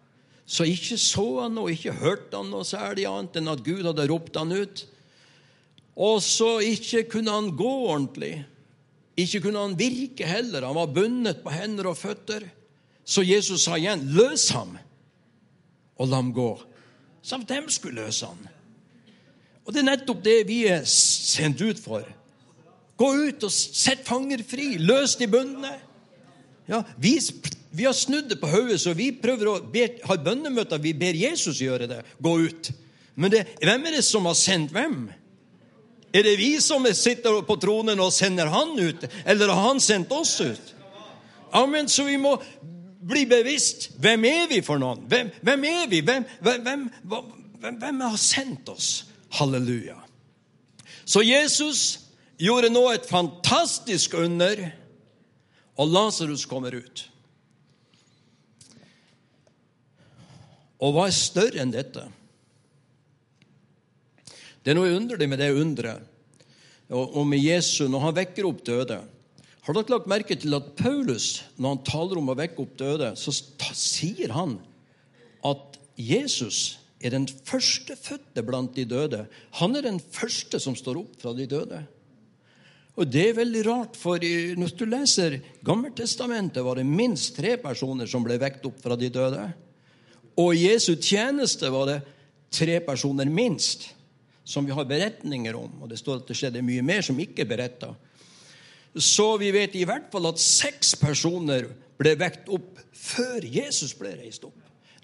Så 0.45 0.67
ikke 0.69 0.97
så 1.01 1.25
han 1.41 1.57
og 1.57 1.71
ikke 1.73 1.95
hørte 1.97 2.37
han 2.37 2.51
noe 2.53 2.65
særlig 2.67 3.07
annet 3.09 3.39
enn 3.39 3.49
at 3.49 3.63
Gud 3.65 3.85
hadde 3.87 4.05
ropt 4.11 4.37
han 4.37 4.53
ut. 4.53 4.83
Og 5.95 6.19
så 6.21 6.59
ikke 6.61 7.05
kunne 7.15 7.33
han 7.33 7.49
gå 7.57 7.71
ordentlig. 7.89 8.37
Ikke 9.17 9.41
kunne 9.47 9.63
han 9.63 9.77
virke 9.79 10.27
heller. 10.27 10.67
Han 10.67 10.77
var 10.77 10.93
bundet 10.93 11.41
på 11.41 11.53
hender 11.53 11.89
og 11.89 11.97
føtter. 11.97 12.45
Så 13.05 13.23
Jesus 13.25 13.65
sa 13.65 13.77
igjen, 13.77 14.01
'Løs 14.13 14.49
ham, 14.53 14.77
og 15.97 16.07
la 16.09 16.21
ham 16.21 16.33
gå.' 16.33 16.74
Så 17.25 17.39
dem 17.49 17.69
skulle 17.73 18.05
løse 18.05 18.29
han? 18.29 18.45
Og 19.65 19.73
det 19.73 19.81
er 19.81 19.87
nettopp 19.87 20.21
det 20.25 20.37
vi 20.45 20.59
er 20.69 20.85
sendt 20.85 21.63
ut 21.65 21.79
for. 21.81 22.05
Gå 23.01 23.07
ut 23.27 23.43
og 23.43 23.51
sett 23.51 24.05
fanger 24.05 24.43
fri. 24.45 24.75
Løs 24.77 25.17
de 25.17 25.27
bøndene. 25.27 25.73
Ja, 26.69 26.83
vi, 27.01 27.17
vi 27.73 27.85
har 27.85 27.97
snudd 27.97 28.29
det 28.29 28.37
på 28.41 28.49
hodet, 28.49 28.77
så 28.81 28.93
vi 28.97 29.11
prøver 29.21 29.49
å 29.49 29.59
be, 29.73 29.87
ha 30.05 30.17
bønnemøter. 30.21 30.81
Vi 30.81 30.93
ber 30.97 31.17
Jesus 31.17 31.61
gjøre 31.61 31.89
det. 31.89 31.99
Gå 32.21 32.35
ut. 32.45 32.71
Men 33.17 33.33
det, 33.33 33.43
hvem 33.61 33.89
er 33.89 33.97
det 33.97 34.05
som 34.05 34.29
har 34.29 34.37
sendt 34.37 34.73
hvem? 34.75 35.07
Er 36.15 36.23
det 36.23 36.37
vi 36.39 36.53
som 36.63 36.85
sitter 36.95 37.41
på 37.43 37.57
tronen 37.59 37.99
og 37.99 38.13
sender 38.15 38.47
han 38.53 38.77
ut, 38.79 39.03
eller 39.25 39.51
har 39.51 39.65
han 39.73 39.81
sendt 39.83 40.13
oss 40.15 40.37
ut? 40.45 40.71
Amen, 41.55 41.87
Så 41.87 42.03
vi 42.03 42.17
må 42.19 42.37
bli 43.05 43.25
bevisst. 43.29 43.89
Hvem 44.01 44.25
er 44.29 44.47
vi 44.49 44.61
for 44.65 44.81
noen? 44.81 45.05
Hvem, 45.09 45.31
hvem 45.45 45.67
er 45.69 45.85
vi? 45.91 46.01
Hvem, 46.05 46.25
hvem, 46.41 46.87
hvem, 47.61 48.01
har 48.01 48.17
sendt 48.21 48.69
oss? 48.73 48.89
Halleluja. 49.37 49.97
Så 51.05 51.21
Jesus 51.25 51.81
gjorde 52.41 52.71
nå 52.73 52.87
et 52.91 53.05
fantastisk 53.07 54.15
under, 54.17 54.63
og 55.77 55.91
Lasarus 55.91 56.47
kommer 56.49 56.75
ut. 56.75 57.05
Og 60.81 60.95
hva 60.95 61.07
er 61.07 61.15
større 61.15 61.61
enn 61.63 61.73
dette? 61.73 62.03
Det 64.65 64.73
er 64.73 64.77
noe 64.79 64.95
underlig 64.97 65.29
med 65.29 65.39
det 65.39 65.53
underet 65.53 66.11
og 66.93 67.23
med 67.25 67.41
Jesu 67.41 67.87
når 67.89 68.03
han 68.03 68.17
vekker 68.19 68.45
opp 68.45 68.59
døde. 68.65 68.99
Har 69.65 69.73
dere 69.73 69.95
lagt 69.95 70.09
merke 70.09 70.35
til 70.37 70.53
at 70.53 70.75
Paulus, 70.77 71.41
når 71.57 71.73
han 71.73 71.85
taler 71.87 72.19
om 72.21 72.29
å 72.29 72.37
vekke 72.37 72.61
opp 72.61 72.75
døde, 72.77 73.07
så 73.17 73.33
sier 73.73 74.33
han 74.35 74.59
at 75.45 75.79
Jesus 75.97 76.77
er 77.01 77.15
den 77.15 77.25
førstefødte 77.25 78.43
blant 78.45 78.77
de 78.77 78.85
døde. 78.85 79.23
Han 79.57 79.73
er 79.77 79.87
den 79.87 79.97
første 79.99 80.61
som 80.61 80.77
står 80.77 81.01
opp 81.01 81.17
fra 81.21 81.33
de 81.37 81.49
døde. 81.49 81.81
Og 82.95 83.09
Det 83.11 83.25
er 83.29 83.39
veldig 83.41 83.65
rart, 83.67 83.97
for 83.99 84.21
når 84.21 84.71
du 84.77 84.85
leser 84.87 85.41
Gammeltestamentet, 85.65 86.63
var 86.63 86.77
det 86.79 86.85
minst 86.87 87.35
tre 87.35 87.57
personer 87.59 88.07
som 88.07 88.23
ble 88.23 88.37
vekt 88.39 88.63
opp 88.69 88.77
fra 88.79 88.95
de 88.95 89.09
døde. 89.09 89.49
Og 90.39 90.53
i 90.55 90.69
Jesu 90.69 90.95
tjeneste 90.95 91.67
var 91.73 91.89
det 91.89 91.99
tre 92.53 92.79
personer 92.85 93.27
minst 93.27 93.89
som 94.45 94.65
vi 94.65 94.71
har 94.71 94.87
beretninger 94.87 95.57
om. 95.57 95.81
Og 95.81 95.89
det 95.89 95.99
står 95.99 96.21
at 96.21 96.29
det 96.29 96.37
skjedde 96.37 96.63
mye 96.63 96.85
mer 96.85 97.03
som 97.03 97.19
ikke 97.19 97.43
er 97.43 97.49
beretta. 97.49 97.91
Så 98.95 99.35
vi 99.37 99.51
vet 99.51 99.75
i 99.75 99.83
hvert 99.87 100.07
fall 100.11 100.29
at 100.29 100.39
seks 100.39 100.95
personer 100.99 101.67
ble 101.99 102.15
vekt 102.19 102.47
opp 102.51 102.79
før 102.95 103.43
Jesus 103.43 103.93
ble 103.97 104.13
reist 104.19 104.45
opp. 104.47 104.55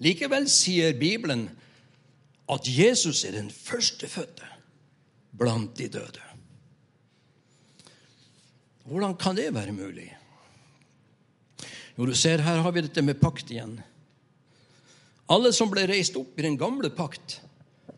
Likevel 0.02 0.48
sier 0.50 0.96
Bibelen 0.98 1.46
at 2.50 2.68
Jesus 2.68 3.22
er 3.28 3.36
den 3.36 3.50
førstefødte 3.52 4.48
blant 5.38 5.76
de 5.78 5.88
døde. 5.92 6.24
Hvordan 8.88 9.14
kan 9.16 9.36
det 9.36 9.52
være 9.54 9.72
mulig? 9.72 10.08
Jo, 11.98 12.06
du 12.06 12.14
ser, 12.14 12.40
Her 12.42 12.62
har 12.64 12.70
vi 12.72 12.80
dette 12.80 13.02
med 13.02 13.20
pakt 13.20 13.50
igjen. 13.50 13.76
Alle 15.30 15.52
som 15.52 15.70
ble 15.70 15.84
reist 15.88 16.16
opp 16.18 16.38
i 16.38 16.44
den 16.44 16.58
gamle 16.58 16.90
pakt, 16.90 17.40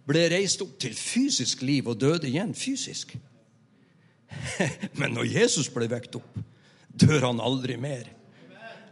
ble 0.06 0.26
reist 0.30 0.60
opp 0.62 0.76
til 0.82 0.94
fysisk 0.94 1.62
liv 1.62 1.88
og 1.88 2.00
døde 2.00 2.28
igjen 2.28 2.52
fysisk. 2.54 3.14
Men 5.00 5.16
når 5.16 5.30
Jesus 5.30 5.70
ble 5.72 5.88
vekt 5.90 6.18
opp, 6.18 6.42
dør 6.94 7.30
han 7.30 7.42
aldri 7.42 7.78
mer. 7.80 8.06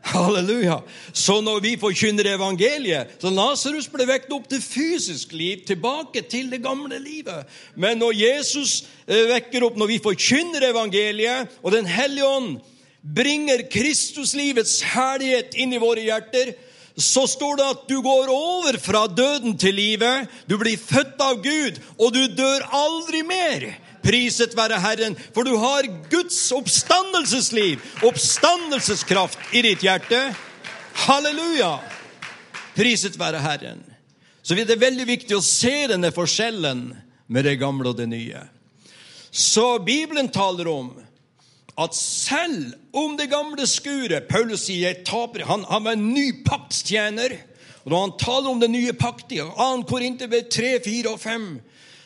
Halleluja! 0.02 0.80
Så 1.14 1.36
når 1.44 1.60
vi 1.62 1.76
forkynner 1.78 2.26
evangeliet 2.32 3.12
Så 3.22 3.30
Lasarus 3.30 3.86
ble 3.86 4.02
vekt 4.08 4.32
opp 4.34 4.48
til 4.50 4.58
fysisk 4.58 5.30
liv, 5.38 5.62
tilbake 5.66 6.24
til 6.26 6.50
det 6.50 6.58
gamle 6.64 6.98
livet. 6.98 7.46
Men 7.78 8.00
når 8.02 8.16
Jesus 8.18 8.82
eh, 9.06 9.28
vekker 9.30 9.68
opp, 9.68 9.78
når 9.78 9.92
vi 9.92 10.00
forkynner 10.02 10.66
evangeliet, 10.72 11.54
og 11.62 11.76
Den 11.76 11.86
hellige 11.86 12.26
ånd 12.26 12.58
bringer 13.02 13.62
Kristuslivets 13.70 14.80
herlighet 14.92 15.54
inn 15.58 15.74
i 15.74 15.82
våre 15.82 16.02
hjerter, 16.02 16.54
så 16.98 17.24
står 17.26 17.56
det 17.58 17.68
at 17.72 17.86
du 17.88 17.96
går 18.04 18.28
over 18.30 18.76
fra 18.82 19.06
døden 19.08 19.56
til 19.58 19.74
livet. 19.78 20.28
Du 20.46 20.58
blir 20.60 20.76
født 20.76 21.22
av 21.24 21.40
Gud, 21.42 21.78
og 21.96 22.12
du 22.12 22.26
dør 22.36 22.66
aldri 22.74 23.22
mer. 23.26 23.70
Priset 24.02 24.56
være 24.58 24.80
Herren, 24.82 25.16
for 25.34 25.46
du 25.46 25.54
har 25.62 25.86
Guds 26.10 26.38
oppstandelsesliv, 26.54 27.82
oppstandelseskraft, 28.02 29.38
i 29.54 29.62
ditt 29.62 29.84
hjerte. 29.86 30.20
Halleluja! 31.06 31.76
Priset 32.76 33.18
være 33.20 33.42
Herren. 33.44 33.82
Så 34.42 34.56
det 34.58 34.70
er 34.74 34.80
veldig 34.80 35.06
viktig 35.06 35.36
å 35.36 35.44
se 35.44 35.86
denne 35.92 36.10
forskjellen 36.14 36.88
med 37.32 37.46
det 37.46 37.60
gamle 37.60 37.92
og 37.92 38.00
det 38.00 38.08
nye. 38.10 38.42
Så 39.30 39.78
Bibelen 39.84 40.28
taler 40.34 40.68
om 40.68 40.90
at 41.80 41.94
selv 41.96 42.74
om 42.92 43.14
det 43.16 43.30
gamle 43.32 43.64
skuret 43.70 44.28
Paulus 44.28 44.66
sier 44.66 44.98
taper, 45.06 45.46
han, 45.48 45.64
han 45.70 45.86
var 45.86 45.96
en 45.96 46.10
ny 46.12 46.42
paktstjener. 46.44 47.38
Og 47.84 47.90
Når 47.90 48.02
han 48.02 48.16
taler 48.20 48.50
om 48.50 48.60
den 48.60 48.74
nye 48.76 48.92
pakt 48.92 49.32
i 49.32 49.40
2. 49.40 49.70
Korinterbrev 49.88 50.50
3, 50.52 50.74
4 50.84 51.14
og 51.14 51.20
5, 51.22 51.46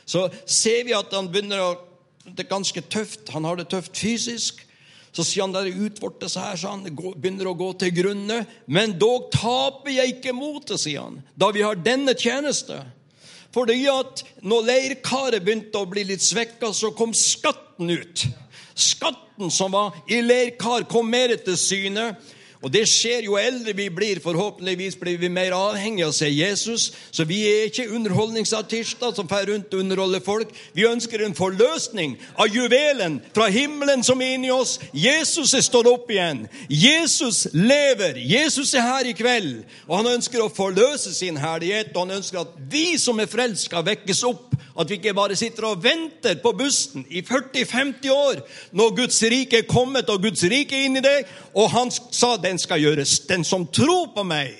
så 0.07 0.29
ser 0.47 0.87
vi 0.87 0.95
at 0.95 1.11
han 1.13 1.29
begynner 1.33 1.65
å 1.65 1.75
Det 2.27 2.45
er 2.45 2.51
ganske 2.51 2.83
tøft. 2.91 3.29
Han 3.35 3.47
har 3.47 3.59
det 3.59 3.69
tøft 3.73 3.97
fysisk. 3.97 4.63
Så 5.17 5.25
sier 5.25 5.47
han 5.47 5.55
der 5.55 5.71
utvortes 5.73 6.35
her, 6.37 6.59
så 6.61 6.75
han 6.75 6.85
begynner 6.93 7.49
å 7.49 7.57
gå 7.57 7.71
til 7.81 7.95
grunne. 7.97 8.43
Men 8.69 8.99
dog 9.01 9.31
taper 9.33 9.95
jeg 9.95 10.19
ikke 10.19 10.35
motet, 10.37 10.77
sier 10.83 11.07
han, 11.07 11.23
da 11.33 11.49
vi 11.57 11.65
har 11.65 11.79
denne 11.81 12.13
tjeneste. 12.19 12.83
Fordi 13.57 13.79
at 13.89 14.21
når 14.45 14.67
leirkaret 14.69 15.45
begynte 15.45 15.81
å 15.81 15.89
bli 15.89 16.05
litt 16.11 16.25
svekka, 16.25 16.69
så 16.77 16.91
kom 16.93 17.15
skatten 17.17 17.89
ut. 17.89 18.27
Skatten 18.77 19.49
som 19.49 19.73
var 19.73 19.97
i 20.13 20.21
leirkar, 20.21 20.85
kom 20.91 21.09
mer 21.09 21.33
til 21.41 21.57
syne. 21.57 22.11
Og 22.67 22.73
det 22.75 22.83
skjer 22.91 23.23
jo 23.29 23.37
eldre 23.39 23.71
vi 23.79 23.85
blir. 23.95 24.19
Forhåpentligvis 24.19 24.97
blir 24.99 25.21
vi 25.23 25.29
mer 25.31 25.55
avhengige 25.55 26.09
av 26.09 26.11
å 26.11 26.17
se 26.17 26.27
Jesus. 26.27 26.89
Så 27.15 27.23
vi 27.29 27.45
er 27.47 27.69
ikke 27.69 27.87
underholdningsartister 27.95 29.15
som 29.15 29.29
fer 29.31 29.47
rundt 29.53 29.71
og 29.71 29.85
underholder 29.85 30.25
folk. 30.27 30.51
Vi 30.75 30.89
ønsker 30.89 31.23
en 31.23 31.37
forløsning 31.39 32.17
av 32.35 32.51
juvelen 32.51 33.21
fra 33.37 33.47
himmelen 33.55 34.03
som 34.03 34.19
er 34.19 34.35
inni 34.35 34.51
oss. 34.51 34.81
Jesus 34.91 35.55
er 35.55 35.63
stått 35.63 35.87
opp 35.87 36.11
igjen. 36.11 36.49
Jesus 36.67 37.45
lever. 37.55 38.19
Jesus 38.19 38.75
er 38.75 38.89
her 38.89 39.13
i 39.13 39.15
kveld. 39.15 39.63
Og 39.87 40.01
han 40.01 40.17
ønsker 40.17 40.43
å 40.43 40.51
forløse 40.51 41.15
sin 41.15 41.39
herlighet, 41.39 41.95
og 41.95 42.09
han 42.09 42.19
ønsker 42.19 42.43
at 42.43 42.59
vi 42.73 42.97
som 42.99 43.23
er 43.23 43.31
frelst, 43.31 43.71
vekkes 43.87 44.27
opp 44.27 44.57
at 44.81 44.91
vi 44.91 44.99
ikke 44.99 45.15
bare 45.17 45.37
sitter 45.37 45.65
og 45.71 45.85
venter 45.85 46.37
på 46.43 46.53
bussen 46.53 47.07
i 47.09 47.23
40-50 47.25 48.11
år 48.13 48.43
når 48.77 48.97
Guds 48.97 49.23
rike 49.23 49.63
er 49.63 49.69
kommet 49.69 50.11
og 50.13 50.23
Guds 50.23 50.45
rike 50.45 50.77
er 50.77 50.89
inni 50.89 51.03
deg. 51.05 51.25
Og 51.57 51.71
han 51.73 51.91
sa 51.91 52.35
den 52.37 52.56
skal 52.59 52.81
gjøres. 52.83 53.19
Den 53.29 53.45
som 53.45 53.67
tror 53.67 54.13
på 54.15 54.25
meg, 54.27 54.55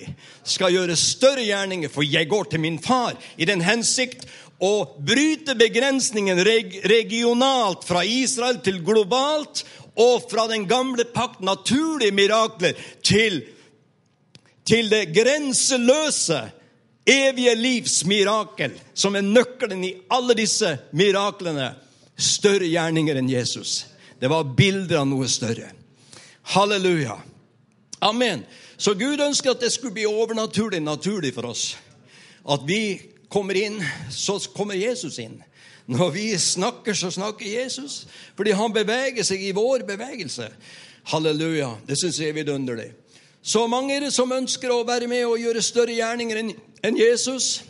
skal 0.47 0.73
gjøre 0.73 0.95
større 0.99 1.43
gjerninger, 1.43 1.91
for 1.91 2.05
jeg 2.07 2.29
går 2.29 2.51
til 2.51 2.63
min 2.63 2.79
far 2.79 3.17
i 3.37 3.47
den 3.47 3.61
hensikt 3.65 4.25
å 4.63 4.87
bryte 5.05 5.53
begrensningen 5.57 6.39
regionalt 6.41 7.85
fra 7.85 8.03
Israel 8.05 8.61
til 8.65 8.81
globalt, 8.85 9.65
og 9.97 10.27
fra 10.29 10.45
den 10.49 10.67
gamle 10.69 11.07
pakt, 11.09 11.41
naturlige 11.41 12.13
mirakler, 12.13 12.77
til, 13.01 13.41
til 14.65 14.91
det 14.93 15.07
grenseløse 15.15 16.43
evige 17.07 17.55
livs 17.55 18.03
mirakel, 18.05 18.75
som 18.93 19.15
er 19.17 19.25
nøkkelen 19.25 19.83
i 19.87 19.95
alle 20.13 20.35
disse 20.37 20.75
miraklene, 20.97 21.71
større 22.17 22.69
gjerninger 22.69 23.17
enn 23.17 23.29
Jesus. 23.29 23.85
Det 24.19 24.29
var 24.29 24.53
bilder 24.57 25.03
av 25.03 25.09
noe 25.09 25.27
større. 25.29 25.69
Halleluja. 26.53 27.17
Amen. 28.01 28.45
Så 28.77 28.93
Gud 28.93 29.21
ønsker 29.21 29.51
at 29.51 29.61
det 29.61 29.71
skulle 29.73 29.93
bli 29.93 30.05
overnaturlig 30.05 30.81
naturlig 30.83 31.33
for 31.33 31.49
oss. 31.49 31.77
At 32.49 32.65
vi 32.67 32.99
kommer 33.29 33.57
inn, 33.57 33.81
så 34.13 34.37
kommer 34.53 34.77
Jesus 34.77 35.17
inn. 35.19 35.39
Når 35.87 36.11
vi 36.11 36.27
snakker, 36.37 36.93
så 36.93 37.11
snakker 37.11 37.47
Jesus. 37.47 38.05
Fordi 38.35 38.51
han 38.51 38.73
beveger 38.75 39.23
seg 39.23 39.41
i 39.41 39.55
vår 39.55 39.85
bevegelse. 39.87 40.49
Halleluja. 41.07 41.73
Det 41.87 41.97
syns 41.99 42.19
jeg 42.19 42.29
er 42.29 42.37
vidunderlig. 42.41 42.91
Så 43.41 43.63
mange 43.67 43.95
er 43.95 44.03
det 44.03 44.13
som 44.13 44.31
ønsker 44.31 44.71
å 44.73 44.83
være 44.87 45.07
med 45.07 45.23
og 45.25 45.39
gjøre 45.39 45.63
større 45.63 45.95
gjerninger 45.95 46.41
enn 46.83 46.97
Jesus. 46.99 47.63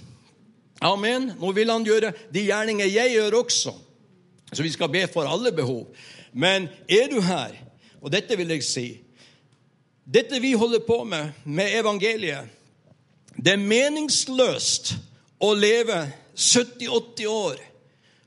Amen. 0.81 1.31
Nå 1.37 1.51
vil 1.53 1.69
han 1.69 1.85
gjøre 1.85 2.13
de 2.33 2.47
gjerninger 2.49 2.89
jeg 2.89 3.13
gjør 3.13 3.39
også. 3.43 3.75
Så 4.51 4.63
vi 4.65 4.71
skal 4.73 4.89
be 4.89 5.03
for 5.11 5.29
alle 5.29 5.51
behov. 5.53 5.85
Men 6.33 6.67
er 6.89 7.11
du 7.11 7.19
her, 7.21 7.53
og 8.01 8.11
dette 8.13 8.37
vil 8.37 8.49
jeg 8.55 8.65
si 8.65 8.87
Dette 10.07 10.39
vi 10.39 10.53
holder 10.53 10.79
på 10.79 11.03
med, 11.03 11.29
med 11.43 11.79
evangeliet, 11.79 12.47
det 13.35 13.53
er 13.53 13.59
meningsløst 13.59 14.93
å 15.43 15.49
leve 15.53 15.97
70-80 16.31 17.27
år. 17.27 17.57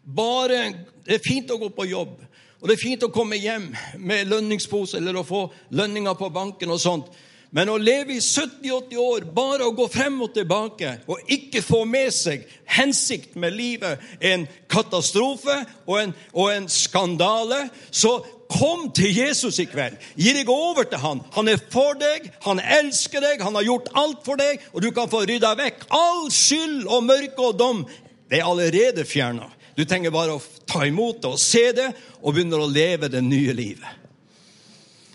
Bare, 0.05 0.75
Det 1.05 1.17
er 1.17 1.25
fint 1.25 1.51
å 1.51 1.57
gå 1.57 1.71
på 1.73 1.87
jobb, 1.89 2.13
og 2.61 2.69
det 2.69 2.75
er 2.77 2.83
fint 2.83 3.03
å 3.03 3.09
komme 3.11 3.39
hjem 3.41 3.71
med 3.97 4.29
lønningspose 4.29 4.99
eller 5.01 5.17
å 5.17 5.25
få 5.25 5.47
lønninger 5.73 6.15
på 6.15 6.29
banken 6.29 6.71
og 6.71 6.81
sånt. 6.81 7.09
Men 7.51 7.73
å 7.73 7.79
leve 7.81 8.15
i 8.15 8.21
70-80 8.21 9.01
år, 9.01 9.25
bare 9.35 9.65
å 9.65 9.75
gå 9.75 9.89
frem 9.91 10.21
og 10.23 10.35
tilbake 10.37 10.93
og 11.11 11.33
ikke 11.33 11.65
få 11.65 11.81
med 11.89 12.13
seg 12.15 12.45
hensikt 12.77 13.35
med 13.41 13.57
livet, 13.57 14.05
en 14.21 14.45
katastrofe 14.71 15.57
og 15.87 15.97
en, 16.03 16.15
og 16.37 16.53
en 16.53 16.69
skandale, 16.71 17.65
så 17.91 18.21
kom 18.51 18.89
til 18.97 19.15
Jesus 19.15 19.61
i 19.63 19.67
kveld. 19.71 19.97
Gi 20.19 20.35
deg 20.37 20.51
over 20.51 20.89
til 20.91 21.03
han. 21.03 21.23
Han 21.37 21.51
er 21.53 21.63
for 21.73 21.99
deg, 22.01 22.27
han 22.45 22.61
elsker 22.61 23.23
deg, 23.25 23.45
han 23.47 23.57
har 23.59 23.67
gjort 23.67 23.93
alt 24.01 24.25
for 24.27 24.41
deg, 24.41 24.61
og 24.75 24.83
du 24.85 24.91
kan 24.97 25.11
få 25.13 25.23
rydda 25.29 25.55
vekk 25.61 25.87
all 25.95 26.27
skyld 26.35 26.85
og 26.89 27.07
mørke 27.07 27.47
og 27.47 27.57
dom. 27.61 27.87
Det 28.31 28.41
er 28.41 28.51
allerede 28.51 29.07
fjerna. 29.09 29.49
Du 29.79 29.87
trenger 29.87 30.13
bare 30.15 30.37
å 30.37 30.43
ta 30.69 30.85
imot 30.87 31.23
det 31.23 31.31
og 31.31 31.41
se 31.41 31.71
det, 31.77 31.89
og 32.21 32.35
begynner 32.35 32.61
å 32.61 32.69
leve 32.69 33.09
det 33.13 33.23
nye 33.25 33.55
livet. 33.57 33.97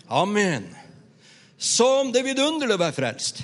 Amen 0.06 0.66
som 1.58 2.12
det 2.12 2.24
vidunderlige 2.26 2.76
å 2.76 2.80
være 2.80 2.96
frelst. 2.96 3.40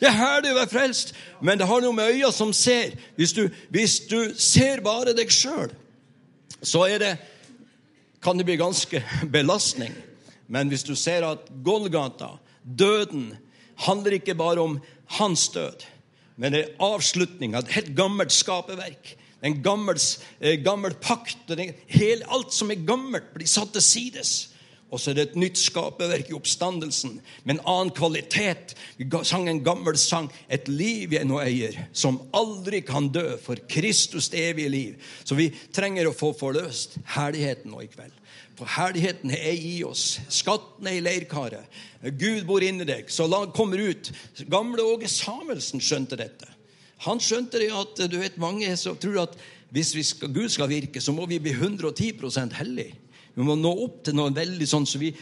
Det 0.00 0.08
er 0.10 0.18
herlig 0.18 0.50
å 0.50 0.58
være 0.58 0.72
frelst, 0.72 1.12
men 1.40 1.60
det 1.60 1.68
har 1.70 1.82
noe 1.82 1.94
med 1.94 2.10
øya 2.10 2.32
som 2.34 2.50
ser. 2.56 2.96
Hvis 3.16 3.34
du, 3.36 3.44
hvis 3.70 4.00
du 4.10 4.34
ser 4.34 4.82
bare 4.82 5.14
deg 5.14 5.30
sjøl, 5.30 5.70
så 6.62 6.86
er 6.90 7.02
det, 7.02 7.12
kan 8.22 8.38
det 8.38 8.46
bli 8.46 8.56
ganske 8.56 9.02
belastning. 9.34 9.94
Men 10.46 10.70
hvis 10.70 10.84
du 10.86 10.94
ser 10.98 11.24
at 11.26 11.48
Golgata, 11.64 12.36
døden, 12.62 13.32
handler 13.86 14.18
ikke 14.18 14.36
bare 14.38 14.62
om 14.62 14.78
hans 15.18 15.48
død, 15.52 15.84
men 16.36 16.54
det 16.54 16.62
er 16.62 16.84
avslutning 16.84 17.56
av 17.56 17.66
et 17.66 17.74
helt 17.76 17.92
gammelt 17.96 18.32
skaperverk. 18.32 19.16
En 19.42 19.58
gammel, 19.62 19.98
eh, 20.40 20.56
gammel 20.62 20.94
pakt. 20.94 21.50
Hele, 21.90 22.24
alt 22.30 22.54
som 22.54 22.70
er 22.70 22.86
gammelt, 22.86 23.32
blir 23.34 23.46
satt 23.46 23.72
til 23.74 23.82
sides. 23.82 24.51
Og 24.92 25.00
så 25.00 25.10
er 25.10 25.16
det 25.16 25.24
et 25.30 25.38
nytt 25.40 25.56
skaperverk 25.56 26.28
i 26.28 26.34
oppstandelsen 26.36 27.14
med 27.46 27.54
en 27.54 27.62
annen 27.64 27.92
kvalitet. 27.96 28.74
Vi 28.98 29.06
sang 29.24 29.48
en 29.48 29.62
gammel 29.64 29.96
sang, 29.96 30.30
'Et 30.48 30.68
liv 30.68 31.12
jeg 31.12 31.24
nå 31.24 31.40
eier', 31.40 31.88
som 31.92 32.20
aldri 32.34 32.80
kan 32.80 33.08
dø, 33.08 33.36
for 33.38 33.56
Kristus 33.68 34.28
det 34.28 34.50
evige 34.52 34.68
liv. 34.68 34.96
Så 35.24 35.34
vi 35.34 35.48
trenger 35.72 36.06
å 36.06 36.14
få 36.14 36.36
forløst 36.36 36.98
herligheten 37.06 37.70
nå 37.70 37.80
i 37.80 37.86
kveld. 37.86 38.12
For 38.54 38.66
herligheten 38.66 39.30
er 39.30 39.56
i 39.56 39.82
oss. 39.82 40.20
Skatten 40.28 40.86
er 40.86 40.98
i 40.98 41.00
leirkaret. 41.00 41.64
Gud 42.02 42.44
bor 42.44 42.60
inni 42.62 42.84
deg. 42.84 43.08
Så 43.08 43.26
la 43.26 43.46
kommer 43.46 43.78
ut. 43.78 44.12
Gamle 44.50 44.82
Åge 44.82 45.08
Samuelsen 45.08 45.80
skjønte 45.80 46.16
dette. 46.16 46.46
Han 47.06 47.18
skjønte 47.18 47.58
det 47.58 47.72
at 47.72 48.10
du 48.10 48.18
vet, 48.20 48.36
mange 48.38 48.76
som 48.76 48.96
tror 48.96 49.22
at 49.24 49.38
hvis 49.72 49.94
skal, 50.06 50.28
Gud 50.28 50.50
skal 50.52 50.68
virke, 50.68 51.00
så 51.00 51.14
må 51.16 51.26
vi 51.26 51.40
bli 51.40 51.54
110% 51.56 52.52
hellige. 52.52 52.92
Vi 53.34 53.44
må 53.46 53.56
nå 53.56 53.70
opp 53.86 54.02
til 54.04 54.16
noe 54.18 54.32
veldig 54.34 54.66
sånn 54.68 54.84
så 54.88 55.00
vi 55.00 55.12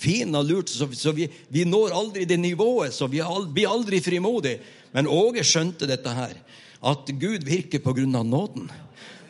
fin 0.00 0.32
har 0.34 0.46
lurt, 0.46 0.70
så, 0.72 0.88
så 0.96 1.12
vi, 1.16 1.26
vi, 1.52 1.66
når 1.68 1.96
aldri 1.96 2.24
det 2.28 2.38
nivået, 2.40 2.94
så 2.96 3.08
vi 3.10 3.20
blir 3.52 3.68
aldri 3.68 4.00
frimodige. 4.00 4.62
Men 4.96 5.10
Åge 5.10 5.44
skjønte 5.46 5.88
dette 5.90 6.14
her, 6.16 6.32
at 6.80 7.12
Gud 7.20 7.44
virker 7.44 7.82
på 7.84 7.92
grunn 7.98 8.16
av 8.16 8.24
nåden. 8.26 8.70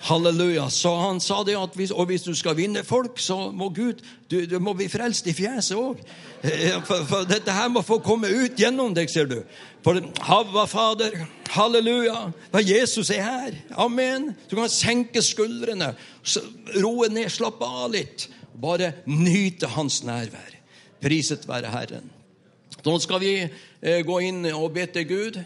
Halleluja. 0.00 0.70
Så 0.70 0.94
han 0.96 1.20
sa 1.20 1.42
det 1.44 1.58
at 1.60 1.74
hvis, 1.76 1.90
og 1.92 2.08
hvis 2.08 2.24
du 2.24 2.32
skal 2.34 2.56
vinne 2.56 2.82
folk, 2.86 3.18
så 3.20 3.50
må 3.52 3.68
Gud 3.68 4.00
Du, 4.30 4.38
du 4.46 4.58
må 4.62 4.72
bli 4.78 4.86
frelst 4.88 5.26
i 5.26 5.34
fjeset 5.34 5.74
òg. 5.74 5.98
For, 6.86 7.02
for, 7.08 7.24
dette 7.26 7.50
her 7.50 7.66
må 7.68 7.82
få 7.82 7.98
komme 7.98 8.28
ut 8.30 8.54
gjennom 8.56 8.94
deg, 8.94 9.10
ser 9.10 9.26
du. 9.26 9.40
For 9.82 9.98
Havva 10.22 10.68
Fader, 10.70 11.16
halleluja. 11.50 12.30
For 12.52 12.62
Jesus 12.62 13.10
er 13.10 13.26
her. 13.26 13.58
Amen. 13.74 14.30
Du 14.46 14.54
kan 14.54 14.70
senke 14.70 15.22
skuldrene, 15.24 15.90
roe 16.78 17.10
ned, 17.10 17.26
slappe 17.34 17.66
av 17.66 17.90
litt. 17.96 18.28
Bare 18.54 18.92
nyte 19.10 19.72
Hans 19.74 20.04
nærvær. 20.06 20.56
Priset 21.02 21.48
være 21.48 21.74
Herren. 21.74 22.06
Nå 22.84 22.96
skal 23.02 23.20
vi 23.20 23.34
eh, 23.42 24.00
gå 24.06 24.20
inn 24.24 24.44
og 24.54 24.70
be 24.78 24.86
til 24.94 25.08
Gud. 25.10 25.42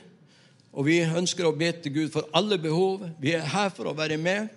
Og 0.74 0.88
vi 0.88 1.00
ønsker 1.06 1.46
å 1.46 1.54
be 1.54 1.70
til 1.78 1.94
Gud 1.94 2.14
for 2.14 2.26
alle 2.34 2.58
behov. 2.58 3.04
Vi 3.22 3.34
er 3.36 3.46
her 3.54 3.70
for 3.74 3.90
å 3.90 3.96
være 3.96 4.18
med 4.20 4.50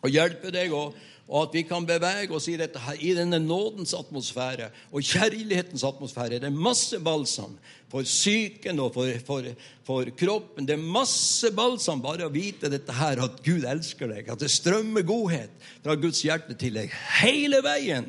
og 0.00 0.12
hjelpe 0.12 0.48
deg, 0.52 0.72
og, 0.72 0.94
og 1.28 1.42
at 1.42 1.56
vi 1.58 1.62
kan 1.68 1.84
bevege 1.88 2.32
oss 2.32 2.46
i 2.48 2.56
dette 2.60 2.80
her, 2.80 2.96
i 3.04 3.12
denne 3.16 3.36
nådens 3.42 3.92
atmosfære 3.96 4.70
og 4.90 5.04
kjærlighetens 5.04 5.84
atmosfære. 5.84 6.38
Det 6.40 6.48
er 6.48 6.62
masse 6.68 6.96
balsam 7.04 7.52
for 7.92 8.08
psyken 8.08 8.80
og 8.80 8.94
for, 8.96 9.12
for, 9.26 9.50
for, 9.86 10.12
kroppen. 10.16 10.68
Det 10.68 10.76
er 10.76 10.88
masse 10.96 11.52
balsam 11.56 12.00
bare 12.04 12.28
å 12.28 12.32
vite 12.32 12.72
dette 12.72 12.96
her, 12.96 13.20
at 13.24 13.42
Gud 13.44 13.68
elsker 13.68 14.12
deg, 14.12 14.32
at 14.32 14.40
det 14.40 14.52
strømmer 14.52 15.04
godhet 15.08 15.52
fra 15.84 15.96
Guds 16.00 16.24
hjerte 16.24 16.56
til 16.60 16.80
deg 16.80 16.96
hele 17.20 17.60
veien. 17.64 18.08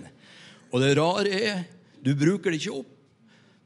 Og 0.72 0.80
det 0.84 0.96
rare 1.00 1.44
er, 1.52 1.64
du 2.00 2.16
bruker 2.16 2.52
det 2.52 2.64
ikke 2.64 2.80
opp. 2.80 2.98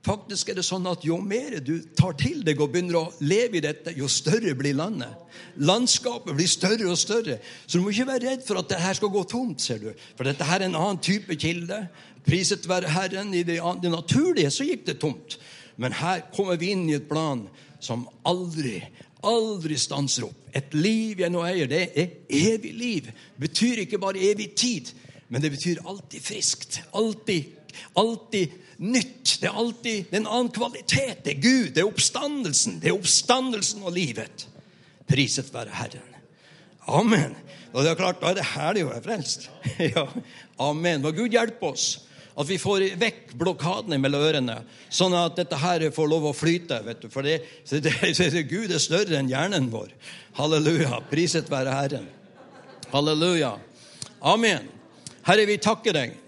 Faktisk 0.06 0.52
er 0.52 0.60
det 0.60 0.66
sånn 0.68 0.86
at 0.90 1.06
Jo 1.08 1.18
mer 1.18 1.58
du 1.66 1.80
tar 1.98 2.14
til 2.20 2.44
deg 2.46 2.60
og 2.62 2.70
begynner 2.74 3.00
å 3.00 3.14
leve 3.26 3.58
i 3.58 3.64
dette, 3.64 3.96
jo 3.98 4.10
større 4.12 4.54
blir 4.58 4.76
landet. 4.78 5.10
Landskapet 5.58 6.36
blir 6.38 6.50
større 6.50 6.92
og 6.92 7.00
større. 7.00 7.40
Så 7.66 7.80
du 7.80 7.86
må 7.86 7.94
ikke 7.94 8.12
være 8.12 8.28
redd 8.28 8.44
for 8.46 8.60
at 8.62 8.70
dette 8.70 8.94
skal 9.00 9.14
gå 9.14 9.24
tomt. 9.32 9.62
ser 9.62 9.82
du. 9.82 9.90
For 10.18 10.28
dette 10.28 10.46
her 10.46 10.62
er 10.62 10.70
en 10.70 10.78
annen 10.78 11.02
type 11.02 11.36
kilde. 11.42 11.88
Priset 12.26 12.68
være 12.70 12.92
Herren. 12.94 13.34
I 13.34 13.42
det, 13.48 13.58
det 13.82 13.92
naturlige 13.92 14.52
så 14.54 14.68
gikk 14.68 14.86
det 14.86 15.00
tomt. 15.02 15.40
Men 15.82 15.96
her 15.98 16.28
kommer 16.36 16.60
vi 16.62 16.70
inn 16.76 16.86
i 16.90 17.00
et 17.00 17.10
plan 17.10 17.48
som 17.82 18.06
aldri, 18.30 18.78
aldri 19.26 19.78
stanser 19.80 20.28
opp. 20.30 20.38
Et 20.56 20.78
liv 20.78 21.20
jeg 21.20 21.34
nå 21.34 21.42
eier, 21.48 21.68
det 21.68 21.82
er 21.98 22.14
evig 22.30 22.76
liv. 22.78 23.10
Det 23.10 23.48
betyr 23.48 23.84
ikke 23.84 24.00
bare 24.00 24.22
evig 24.22 24.54
tid, 24.56 24.94
men 25.28 25.42
det 25.42 25.52
betyr 25.52 25.82
alltid 25.84 26.24
friskt. 26.24 26.80
Alltid, 26.94 27.52
alltid 27.98 28.54
nytt. 28.78 29.38
Det 29.42 29.50
er 29.50 29.60
alltid 29.62 30.14
en 30.16 30.28
annen 30.28 30.52
kvalitet. 30.56 31.24
Det 31.24 31.36
er 31.36 31.42
Gud, 31.42 31.72
det 31.76 31.84
er 31.84 31.90
oppstandelsen. 31.90 32.80
Det 32.82 32.92
er 32.92 32.98
oppstandelsen 32.98 33.86
og 33.86 33.96
livet. 33.96 34.48
Priset 35.10 35.52
være 35.54 35.74
Herren. 35.76 36.16
Amen. 36.86 37.36
Og 37.74 37.84
det 37.84 37.92
er 37.92 38.00
klart, 38.00 38.22
Da 38.22 38.32
er 38.32 38.40
det 38.40 38.50
herlig 38.56 38.86
å 38.86 38.92
være 38.94 39.06
frelst. 39.06 39.50
ja. 39.96 40.06
Amen. 40.62 41.04
Må 41.04 41.12
Gud 41.16 41.34
hjelpe 41.34 41.72
oss. 41.74 41.88
At 42.36 42.50
vi 42.50 42.58
får 42.60 42.84
vekk 43.00 43.32
blokadene 43.40 43.96
mellom 44.02 44.26
ørene, 44.28 44.58
sånn 44.92 45.14
at 45.16 45.38
dette 45.40 45.56
her 45.56 45.86
får 45.96 46.10
lov 46.12 46.26
å 46.28 46.34
flyte. 46.36 46.82
vet 46.84 47.06
du. 47.06 47.08
For 47.12 47.24
det, 47.28 47.40
det, 47.70 47.94
det, 48.12 48.44
Gud 48.50 48.74
er 48.76 48.84
større 48.84 49.20
enn 49.20 49.32
hjernen 49.32 49.70
vår. 49.72 49.94
Halleluja. 50.40 51.00
Priset 51.12 51.52
være 51.52 51.76
Herren. 51.76 52.10
Halleluja. 52.92 53.56
Amen. 54.20 54.68
Herre, 55.26 55.48
vi 55.48 55.58
takker 55.64 55.96
deg 55.96 56.20